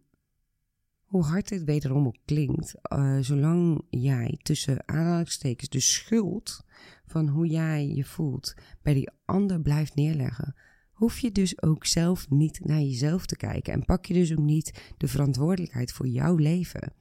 hoe 1.07 1.25
hard 1.25 1.49
dit 1.49 1.65
wederom 1.65 2.07
ook 2.07 2.17
klinkt, 2.25 2.75
uh, 2.93 3.19
zolang 3.21 3.85
jij 3.91 4.39
tussen 4.43 4.89
aanhalingstekens 4.89 5.69
de 5.69 5.81
schuld 5.81 6.65
van 7.17 7.29
hoe 7.29 7.47
jij 7.47 7.89
je 7.89 8.05
voelt 8.05 8.55
bij 8.83 8.95
die 8.95 9.11
ander 9.25 9.61
blijft 9.61 9.95
neerleggen, 9.95 10.55
hoef 10.93 11.19
je 11.19 11.33
dus 11.33 11.63
ook 11.63 11.87
zelf 11.87 12.31
niet 12.31 12.61
naar 12.65 12.81
jezelf 12.81 13.27
te 13.27 13.37
kijken 13.37 13.73
en 13.73 13.85
pak 13.85 14.07
je 14.07 14.15
dus 14.15 14.33
ook 14.33 14.39
niet 14.39 14.93
de 14.97 15.09
verantwoordelijkheid 15.09 15.93
voor 15.93 16.07
jouw 16.09 16.37
leven. 16.37 16.93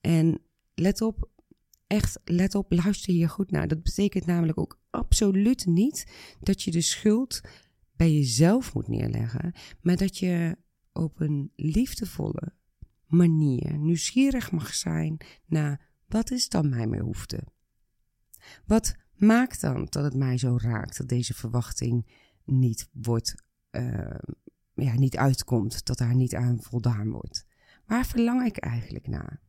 En 0.00 0.40
let 0.74 1.00
op, 1.00 1.30
echt 1.86 2.20
let 2.24 2.54
op, 2.54 2.72
luister 2.72 3.12
hier 3.12 3.28
goed 3.28 3.50
naar. 3.50 3.68
Dat 3.68 3.82
betekent 3.82 4.26
namelijk 4.26 4.58
ook 4.58 4.80
absoluut 4.90 5.66
niet 5.66 6.12
dat 6.40 6.62
je 6.62 6.70
de 6.70 6.80
schuld 6.80 7.40
bij 7.96 8.12
jezelf 8.12 8.74
moet 8.74 8.88
neerleggen, 8.88 9.52
maar 9.80 9.96
dat 9.96 10.18
je 10.18 10.56
op 10.92 11.20
een 11.20 11.52
liefdevolle, 11.56 12.52
manier 13.06 13.78
nieuwsgierig 13.78 14.50
mag 14.50 14.74
zijn 14.74 15.16
naar 15.46 15.90
wat 16.06 16.30
is 16.30 16.48
dan 16.48 16.68
mijn 16.68 16.90
behoefte? 16.90 17.42
Wat 18.66 18.94
maakt 19.16 19.60
dan 19.60 19.86
dat 19.90 20.04
het 20.04 20.14
mij 20.14 20.38
zo 20.38 20.58
raakt 20.60 20.98
dat 20.98 21.08
deze 21.08 21.34
verwachting 21.34 22.06
niet 22.44 22.88
wordt, 22.92 23.34
uh, 23.70 24.18
ja, 24.74 24.94
niet 24.94 25.16
uitkomt, 25.16 25.84
dat 25.84 25.98
daar 25.98 26.14
niet 26.14 26.34
aan 26.34 26.62
voldaan 26.62 27.10
wordt? 27.10 27.46
Waar 27.86 28.06
verlang 28.06 28.46
ik 28.46 28.56
eigenlijk 28.56 29.06
naar? 29.06 29.40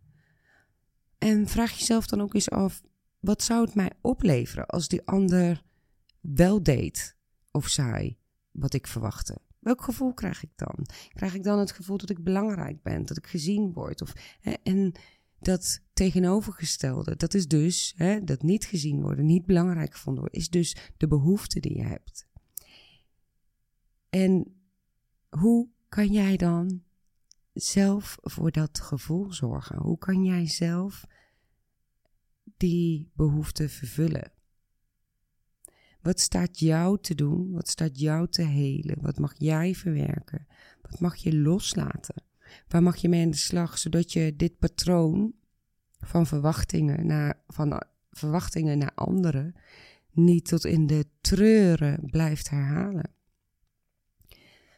En 1.17 1.47
vraag 1.47 1.71
jezelf 1.71 2.07
dan 2.07 2.21
ook 2.21 2.33
eens 2.33 2.49
af, 2.49 2.81
wat 3.19 3.43
zou 3.43 3.65
het 3.65 3.75
mij 3.75 3.91
opleveren 4.01 4.65
als 4.65 4.87
die 4.87 5.05
ander 5.05 5.63
wel 6.19 6.63
deed 6.63 7.15
of 7.51 7.67
zei 7.67 8.17
wat 8.51 8.73
ik 8.73 8.87
verwachtte? 8.87 9.37
Welk 9.59 9.81
gevoel 9.81 10.13
krijg 10.13 10.43
ik 10.43 10.51
dan? 10.55 10.85
Krijg 11.09 11.33
ik 11.33 11.43
dan 11.43 11.59
het 11.59 11.71
gevoel 11.71 11.97
dat 11.97 12.09
ik 12.09 12.23
belangrijk 12.23 12.81
ben, 12.81 13.05
dat 13.05 13.17
ik 13.17 13.27
gezien 13.27 13.73
word? 13.73 14.01
Of, 14.01 14.13
en 14.63 14.91
dat 15.39 15.81
tegenovergestelde, 15.93 17.15
dat 17.15 17.33
is 17.33 17.47
dus 17.47 17.93
hè, 17.97 18.23
dat 18.23 18.41
niet 18.41 18.65
gezien 18.65 19.01
worden, 19.01 19.25
niet 19.25 19.45
belangrijk 19.45 19.93
gevonden 19.93 20.21
worden, 20.21 20.39
is 20.39 20.49
dus 20.49 20.75
de 20.97 21.07
behoefte 21.07 21.59
die 21.59 21.77
je 21.77 21.83
hebt. 21.83 22.27
En 24.09 24.55
hoe 25.29 25.69
kan 25.89 26.11
jij 26.11 26.37
dan 26.37 26.83
zelf 27.53 28.17
voor 28.21 28.51
dat 28.51 28.79
gevoel 28.79 29.33
zorgen? 29.33 29.77
Hoe 29.77 29.97
kan 29.97 30.23
jij 30.23 30.47
zelf 30.47 31.05
die 32.57 33.11
behoefte 33.13 33.69
vervullen? 33.69 34.31
Wat 36.01 36.19
staat 36.19 36.59
jou 36.59 37.01
te 37.01 37.15
doen? 37.15 37.51
Wat 37.51 37.67
staat 37.67 37.99
jou 37.99 38.27
te 38.27 38.41
helen? 38.41 39.01
Wat 39.01 39.17
mag 39.17 39.33
jij 39.37 39.75
verwerken? 39.75 40.47
Wat 40.81 40.99
mag 40.99 41.15
je 41.15 41.35
loslaten? 41.37 42.23
Waar 42.67 42.83
mag 42.83 42.95
je 42.95 43.09
mee 43.09 43.23
aan 43.23 43.29
de 43.29 43.37
slag, 43.37 43.77
zodat 43.77 44.13
je 44.13 44.35
dit 44.35 44.57
patroon 44.57 45.33
van 45.99 46.27
verwachtingen 46.27 47.05
naar, 47.05 47.43
van 47.47 47.81
verwachtingen 48.11 48.77
naar 48.77 48.93
anderen 48.95 49.55
niet 50.11 50.47
tot 50.47 50.65
in 50.65 50.87
de 50.87 51.05
treuren 51.21 51.99
blijft 52.09 52.49
herhalen? 52.49 53.15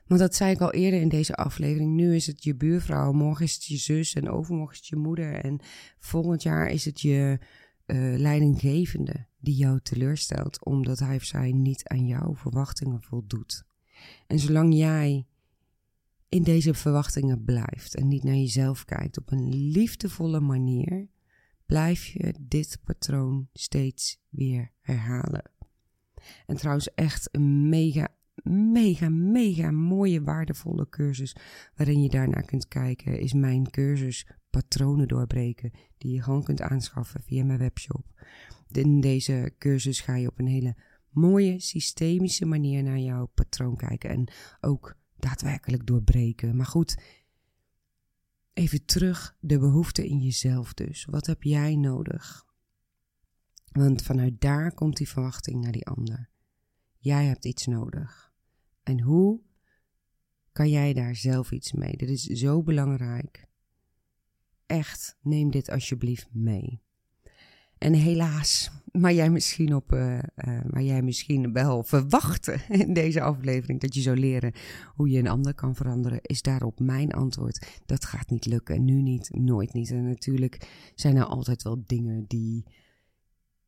Want 0.10 0.22
dat 0.22 0.36
zei 0.36 0.52
ik 0.52 0.62
al 0.62 0.72
eerder 0.72 1.02
in 1.02 1.10
deze 1.10 1.36
aflevering. 1.36 1.96
Nu 1.96 2.16
is 2.16 2.28
het 2.28 2.44
je 2.44 2.56
buurvrouw, 2.56 3.12
morgen 3.12 3.46
is 3.46 3.54
het 3.54 3.66
je 3.66 3.78
zus 3.78 4.14
en 4.14 4.30
overmorgen 4.30 4.74
is 4.74 4.80
het 4.80 4.88
je 4.88 4.96
moeder. 4.96 5.34
En 5.34 5.60
volgend 6.00 6.44
jaar 6.44 6.70
is 6.70 6.86
het 6.86 7.02
je 7.02 7.40
uh, 7.86 8.18
leidinggevende 8.18 9.26
die 9.40 9.56
jou 9.56 9.80
teleurstelt 9.84 10.66
omdat 10.66 11.00
hij 11.00 11.16
of 11.16 11.24
zij 11.24 11.52
niet 11.52 11.88
aan 11.88 12.06
jouw 12.06 12.36
verwachtingen 12.36 13.02
voldoet. 13.02 13.64
En 14.28 14.40
zolang 14.40 14.76
jij 14.76 15.26
in 16.30 16.44
deze 16.44 16.74
verwachtingen 16.74 17.44
blijft 17.44 17.96
en 17.96 18.08
niet 18.08 18.24
naar 18.24 18.36
jezelf 18.36 18.86
kijkt 18.86 19.18
op 19.18 19.32
een 19.32 19.50
liefdevolle 19.50 20.40
manier, 20.40 21.08
blijf 21.66 22.06
je 22.06 22.34
dit 22.40 22.80
patroon 22.84 23.48
steeds 23.54 24.22
weer 24.30 24.72
herhalen. 24.80 25.52
En 26.46 26.56
trouwens, 26.56 26.94
echt 26.94 27.30
een 27.32 27.70
mega, 27.70 28.08
mega, 28.72 29.10
mega 29.10 29.72
mooie, 29.72 30.24
waardevolle 30.24 30.90
cursus 30.90 31.36
waarin 31.76 32.02
je 32.02 32.10
daarnaar 32.10 32.46
kunt 32.46 32.68
kijken, 32.68 33.20
is 33.20 33.34
mijn 33.34 33.70
cursus 33.70 34.28
Patronen 34.50 35.08
doorbreken, 35.08 35.72
die 35.98 36.14
je 36.14 36.22
gewoon 36.22 36.44
kunt 36.44 36.62
aanschaffen 36.62 37.24
via 37.24 37.44
mijn 37.44 37.60
webshop. 37.60 38.06
In 38.72 39.02
deze 39.02 39.54
cursus 39.58 40.02
ga 40.02 40.16
je 40.16 40.28
op 40.28 40.40
een 40.40 40.48
hele 40.48 40.76
mooie, 41.10 41.60
systemische 41.60 42.46
manier 42.46 42.84
naar 42.84 43.00
jouw 43.00 43.26
patroon 43.26 43.76
kijken 43.76 44.10
en 44.10 44.32
ook 44.62 44.96
daadwerkelijk 45.22 45.86
doorbreken. 45.88 46.56
Maar 46.56 46.66
goed, 46.66 46.98
even 48.54 48.86
terug 48.86 49.38
de 49.40 49.60
behoefte 49.60 50.08
in 50.08 50.20
jezelf 50.20 50.74
dus. 50.74 51.06
Wat 51.06 51.26
heb 51.26 51.44
jij 51.44 51.76
nodig? 51.76 52.46
Want 53.72 54.02
vanuit 54.02 54.42
daar 54.42 54.74
komt 54.74 54.98
die 54.98 55.10
verwachting 55.10 55.62
naar 55.62 55.72
die 55.72 55.88
ander. 55.88 56.30
Jij 56.98 57.26
hebt 57.26 57.46
iets 57.46 57.66
nodig. 57.66 58.34
En 58.84 59.02
hoe 59.02 59.42
kan 60.52 60.70
jij 60.70 60.94
daar 60.94 61.16
zelf 61.16 61.52
iets 61.52 61.72
mee? 61.72 61.98
Dit 61.98 62.10
is 62.10 62.24
zo 62.24 62.64
belangrijk. 62.64 63.48
echt, 64.66 65.18
neem 65.22 65.52
dit 65.52 65.70
alsjeblieft 65.70 66.34
mee. 66.34 66.82
En 67.80 67.94
helaas, 67.94 68.72
maar 68.92 69.14
jij 69.14 69.30
misschien 69.30 69.76
op, 69.76 69.94
uh, 69.94 70.14
uh, 70.18 70.22
maar 70.70 70.84
jij 70.84 71.02
misschien 71.02 71.54
wel 71.54 71.84
verwachten 71.84 72.62
in 72.70 72.94
deze 72.94 73.22
aflevering 73.22 73.80
dat 73.80 73.94
je 73.94 74.02
zou 74.02 74.20
leren 74.20 74.54
hoe 74.96 75.10
je 75.10 75.20
een 75.20 75.28
ander 75.28 75.54
kan 75.54 75.76
veranderen, 75.76 76.20
is 76.22 76.42
daarop 76.42 76.80
mijn 76.80 77.12
antwoord. 77.12 77.82
Dat 77.86 78.06
gaat 78.06 78.30
niet 78.30 78.46
lukken. 78.46 78.86
Nu 78.86 79.02
niet, 79.02 79.30
nooit 79.34 79.74
niet. 79.74 79.92
En 79.92 80.08
natuurlijk 80.08 80.92
zijn 80.96 81.16
er 81.16 81.26
altijd 81.26 81.64
wel 81.64 81.84
dingen 81.86 82.26
die 82.28 82.66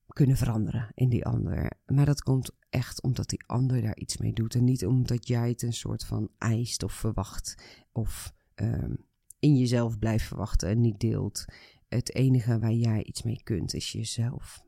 kunnen 0.08 0.38
veranderen 0.38 0.91
in 0.93 1.10
die 1.10 1.26
ander. 1.26 1.71
Maar 1.86 2.06
dat 2.06 2.21
komt 2.21 2.52
echt 2.69 3.02
omdat 3.02 3.30
die 3.30 3.43
ander 3.45 3.82
daar 3.82 3.97
iets 3.97 4.17
mee 4.17 4.34
doet. 4.34 4.56
En 4.56 4.63
niet 4.63 4.86
omdat 4.86 5.28
jij 5.28 5.50
het 5.50 5.62
een 5.62 5.74
soort 5.74 6.06
van 6.06 6.30
eist 6.38 6.84
of 6.84 6.93
verwacht. 6.93 7.63
Of 7.91 8.34
um, 8.56 8.97
in 9.39 9.58
jezelf 9.58 10.00
blijft 10.00 10.26
verwachten 10.26 10.69
en 10.69 10.82
niet 10.82 11.00
deelt. 11.00 11.45
Het 11.93 12.15
enige 12.15 12.60
waar 12.60 12.73
jij 12.73 13.04
iets 13.04 13.23
mee 13.23 13.41
kunt 13.43 13.73
is 13.73 13.91
jezelf. 13.91 14.63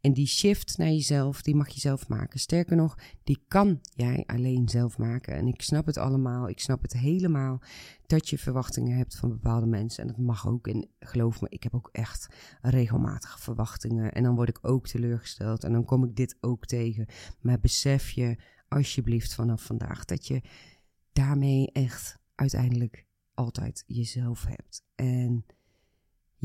En 0.00 0.12
die 0.12 0.26
shift 0.26 0.78
naar 0.78 0.88
jezelf, 0.88 1.42
die 1.42 1.54
mag 1.54 1.68
je 1.68 1.80
zelf 1.80 2.08
maken. 2.08 2.40
Sterker 2.40 2.76
nog, 2.76 2.98
die 3.24 3.44
kan 3.48 3.80
jij 3.94 4.24
alleen 4.26 4.68
zelf 4.68 4.98
maken. 4.98 5.34
En 5.34 5.46
ik 5.46 5.62
snap 5.62 5.86
het 5.86 5.96
allemaal, 5.96 6.48
ik 6.48 6.60
snap 6.60 6.82
het 6.82 6.92
helemaal 6.92 7.62
dat 8.06 8.28
je 8.28 8.38
verwachtingen 8.38 8.96
hebt 8.96 9.16
van 9.16 9.28
bepaalde 9.28 9.66
mensen. 9.66 10.02
En 10.02 10.08
dat 10.08 10.18
mag 10.18 10.48
ook. 10.48 10.68
En 10.68 10.88
geloof 10.98 11.40
me, 11.40 11.46
ik 11.48 11.62
heb 11.62 11.74
ook 11.74 11.88
echt 11.92 12.26
regelmatig 12.60 13.40
verwachtingen. 13.40 14.12
En 14.12 14.22
dan 14.22 14.34
word 14.34 14.48
ik 14.48 14.58
ook 14.60 14.86
teleurgesteld. 14.86 15.64
En 15.64 15.72
dan 15.72 15.84
kom 15.84 16.04
ik 16.04 16.16
dit 16.16 16.36
ook 16.40 16.66
tegen. 16.66 17.06
Maar 17.40 17.60
besef 17.60 18.10
je 18.10 18.36
alsjeblieft 18.68 19.34
vanaf 19.34 19.62
vandaag 19.62 20.04
dat 20.04 20.26
je 20.26 20.42
daarmee 21.12 21.70
echt 21.72 22.18
uiteindelijk 22.34 23.06
altijd 23.34 23.84
jezelf 23.86 24.44
hebt. 24.44 24.84
En 24.94 25.44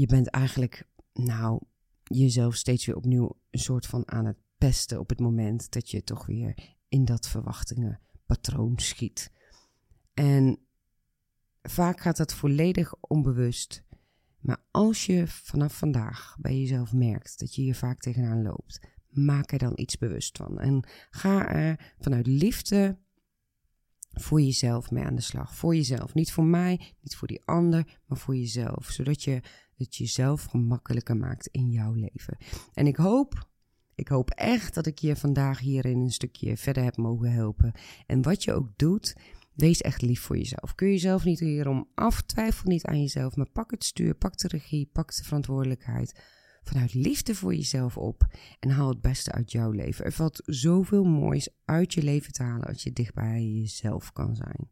je 0.02 0.08
bent 0.08 0.28
eigenlijk, 0.28 0.88
nou, 1.14 1.62
jezelf 2.04 2.56
steeds 2.56 2.86
weer 2.86 2.96
opnieuw 2.96 3.40
een 3.50 3.60
soort 3.60 3.86
van 3.86 4.12
aan 4.12 4.26
het 4.26 4.38
pesten 4.58 5.00
op 5.00 5.10
het 5.10 5.20
moment 5.20 5.72
dat 5.72 5.90
je 5.90 6.04
toch 6.04 6.26
weer 6.26 6.58
in 6.88 7.06
dat 7.06 7.28
verwachtingenpatroon 7.28 8.80
schiet. 8.80 9.32
En 10.14 10.60
vaak 11.62 12.00
gaat 12.00 12.18
dat 12.18 12.34
volledig 12.34 12.94
onbewust. 13.00 13.84
Maar 14.40 14.64
als 14.72 15.06
je 15.06 15.28
vanaf 15.28 15.78
vandaag 15.78 16.36
bij 16.40 16.60
jezelf 16.60 16.94
merkt 16.94 17.40
dat 17.40 17.56
je 17.56 17.62
hier 17.62 17.76
vaak 17.76 18.00
tegenaan 18.00 18.42
loopt, 18.42 18.80
maak 19.10 19.52
er 19.52 19.60
dan 19.60 19.74
iets 19.76 19.98
bewust 19.98 20.38
van. 20.38 20.60
En 20.60 20.84
ga 21.10 21.50
er 21.50 21.94
vanuit 22.00 22.28
liefde 22.28 22.98
voor 24.14 24.42
jezelf 24.42 24.92
mee 24.92 25.04
aan 25.04 25.16
de 25.16 25.22
slag. 25.22 25.56
Voor 25.56 25.76
jezelf. 25.76 26.14
Niet 26.14 26.32
voor 26.32 26.46
mij, 26.46 26.96
niet 27.02 27.16
voor 27.16 27.28
die 27.28 27.46
ander, 27.46 28.00
maar 28.06 28.18
voor 28.18 28.36
jezelf. 28.36 28.90
Zodat 28.90 29.24
je 29.24 29.42
het 29.82 29.96
jezelf 29.96 30.44
gemakkelijker 30.44 31.18
maakt 31.18 31.48
in 31.48 31.70
jouw 31.70 31.94
leven. 31.94 32.38
En 32.74 32.88
ik 32.88 32.96
hoop, 32.96 33.48
ik 33.96 34.08
hoop 34.08 34.30
echt 34.30 34.74
dat 34.74 34.86
ik 34.86 35.00
je 35.00 35.16
vandaag 35.16 35.60
hierin 35.60 36.00
een 36.00 36.12
stukje 36.12 36.58
verder 36.58 36.84
heb 36.84 36.98
mogen 36.98 37.32
helpen. 37.32 37.72
En 38.06 38.22
wat 38.22 38.44
je 38.44 38.54
ook 38.54 38.70
doet, 38.76 39.16
wees 39.54 39.82
echt 39.82 40.02
lief 40.02 40.22
voor 40.22 40.38
jezelf. 40.38 40.76
Kun 40.76 40.88
je 40.88 40.94
jezelf 40.94 41.24
niet 41.24 41.40
hierom 41.40 41.88
af, 41.96 42.22
twijfel 42.22 42.70
niet 42.70 42.86
aan 42.86 43.02
jezelf, 43.02 43.36
maar 43.36 43.50
pak 43.50 43.72
het 43.72 43.84
stuur, 43.84 44.16
pak 44.16 44.38
de 44.38 44.48
regie, 44.48 44.90
pak 44.94 45.16
de 45.16 45.24
verantwoordelijkheid. 45.24 46.22
Vanuit 46.64 46.94
liefde 46.94 47.36
voor 47.36 47.56
jezelf 47.56 47.98
op 47.98 48.28
en 48.60 48.70
haal 48.70 48.90
het 48.90 49.02
beste 49.02 49.32
uit 49.32 49.52
jouw 49.52 49.72
leven. 49.72 50.06
Er 50.06 50.12
valt 50.12 50.42
zoveel 50.46 51.04
moois 51.04 51.50
uit 51.66 51.94
je 51.94 52.04
leven 52.04 52.34
te 52.34 52.44
halen 52.44 52.68
als 52.68 52.84
je 52.84 52.94
dicht 52.94 53.14
bij 53.14 53.44
jezelf 53.44 54.12
kan 54.12 54.36
zijn. 54.36 54.70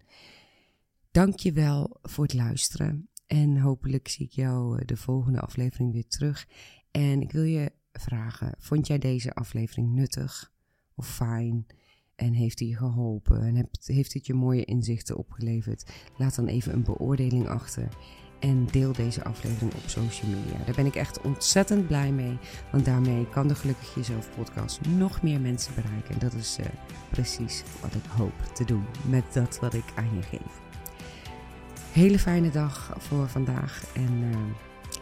Dank 1.12 1.40
je 1.40 1.52
wel 1.52 1.98
voor 2.02 2.24
het 2.24 2.34
luisteren. 2.34 3.09
En 3.30 3.58
hopelijk 3.58 4.08
zie 4.08 4.26
ik 4.26 4.32
jou 4.32 4.80
eh, 4.80 4.86
de 4.86 4.98
volgende 4.98 5.40
aflevering 5.40 5.92
weer 5.92 6.08
terug. 6.08 6.48
En 6.92 7.22
ik 7.22 7.32
wil 7.32 7.44
je 7.44 7.72
vragen: 7.92 8.56
vond 8.58 8.88
jij 8.88 8.98
deze 8.98 9.34
aflevering 9.34 9.94
nuttig 9.94 10.52
of 10.96 11.08
fijn? 11.08 11.66
En 12.16 12.34
heeft 12.34 12.60
hij 12.60 12.68
je 12.68 12.76
geholpen? 12.76 13.42
En 13.42 13.70
heeft 13.84 14.14
het 14.14 14.26
je 14.26 14.34
mooie 14.34 14.66
inzichten 14.66 15.18
opgeleverd? 15.18 15.92
Laat 16.18 16.36
dan 16.36 16.48
even 16.48 16.74
een 16.74 16.84
beoordeling 16.84 17.48
achter. 17.48 17.88
En 18.40 18.66
deel 18.66 18.94
deze 18.94 19.24
aflevering 19.24 19.74
op 19.74 19.90
social 19.90 20.32
media. 20.32 20.66
Daar 20.66 20.76
ben 20.76 20.86
ik 20.86 20.96
echt 20.96 21.22
ontzettend 21.22 21.88
blij 21.88 22.12
mee. 22.12 22.38
Want 22.72 22.86
daarmee 22.86 23.30
kan 23.30 23.48
de 23.48 23.56
Gelukkig 23.56 23.96
Jezelf 23.96 24.36
podcast 24.36 24.80
nog 24.86 25.22
meer 25.22 25.42
mensen 25.42 25.76
bereiken. 25.76 26.14
En 26.14 26.20
dat 26.20 26.34
is 26.34 26.60
uh, 26.60 26.66
precies 27.12 27.64
wat 27.82 27.96
ik 27.96 28.06
hoop 28.06 28.54
te 28.54 28.66
doen 28.66 28.86
met 29.10 29.34
dat 29.34 29.60
wat 29.60 29.74
ik 29.74 29.94
aan 29.96 30.16
je 30.16 30.22
geef. 30.22 30.69
Hele 31.94 32.20
fijne 32.20 32.50
dag 32.50 32.94
voor 32.98 33.28
vandaag 33.30 33.84
en 33.94 34.24
uh, 34.24 34.38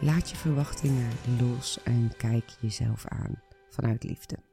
laat 0.00 0.30
je 0.30 0.36
verwachtingen 0.36 1.10
los 1.38 1.78
en 1.84 2.12
kijk 2.16 2.44
jezelf 2.60 3.06
aan 3.06 3.42
vanuit 3.68 4.04
liefde. 4.04 4.47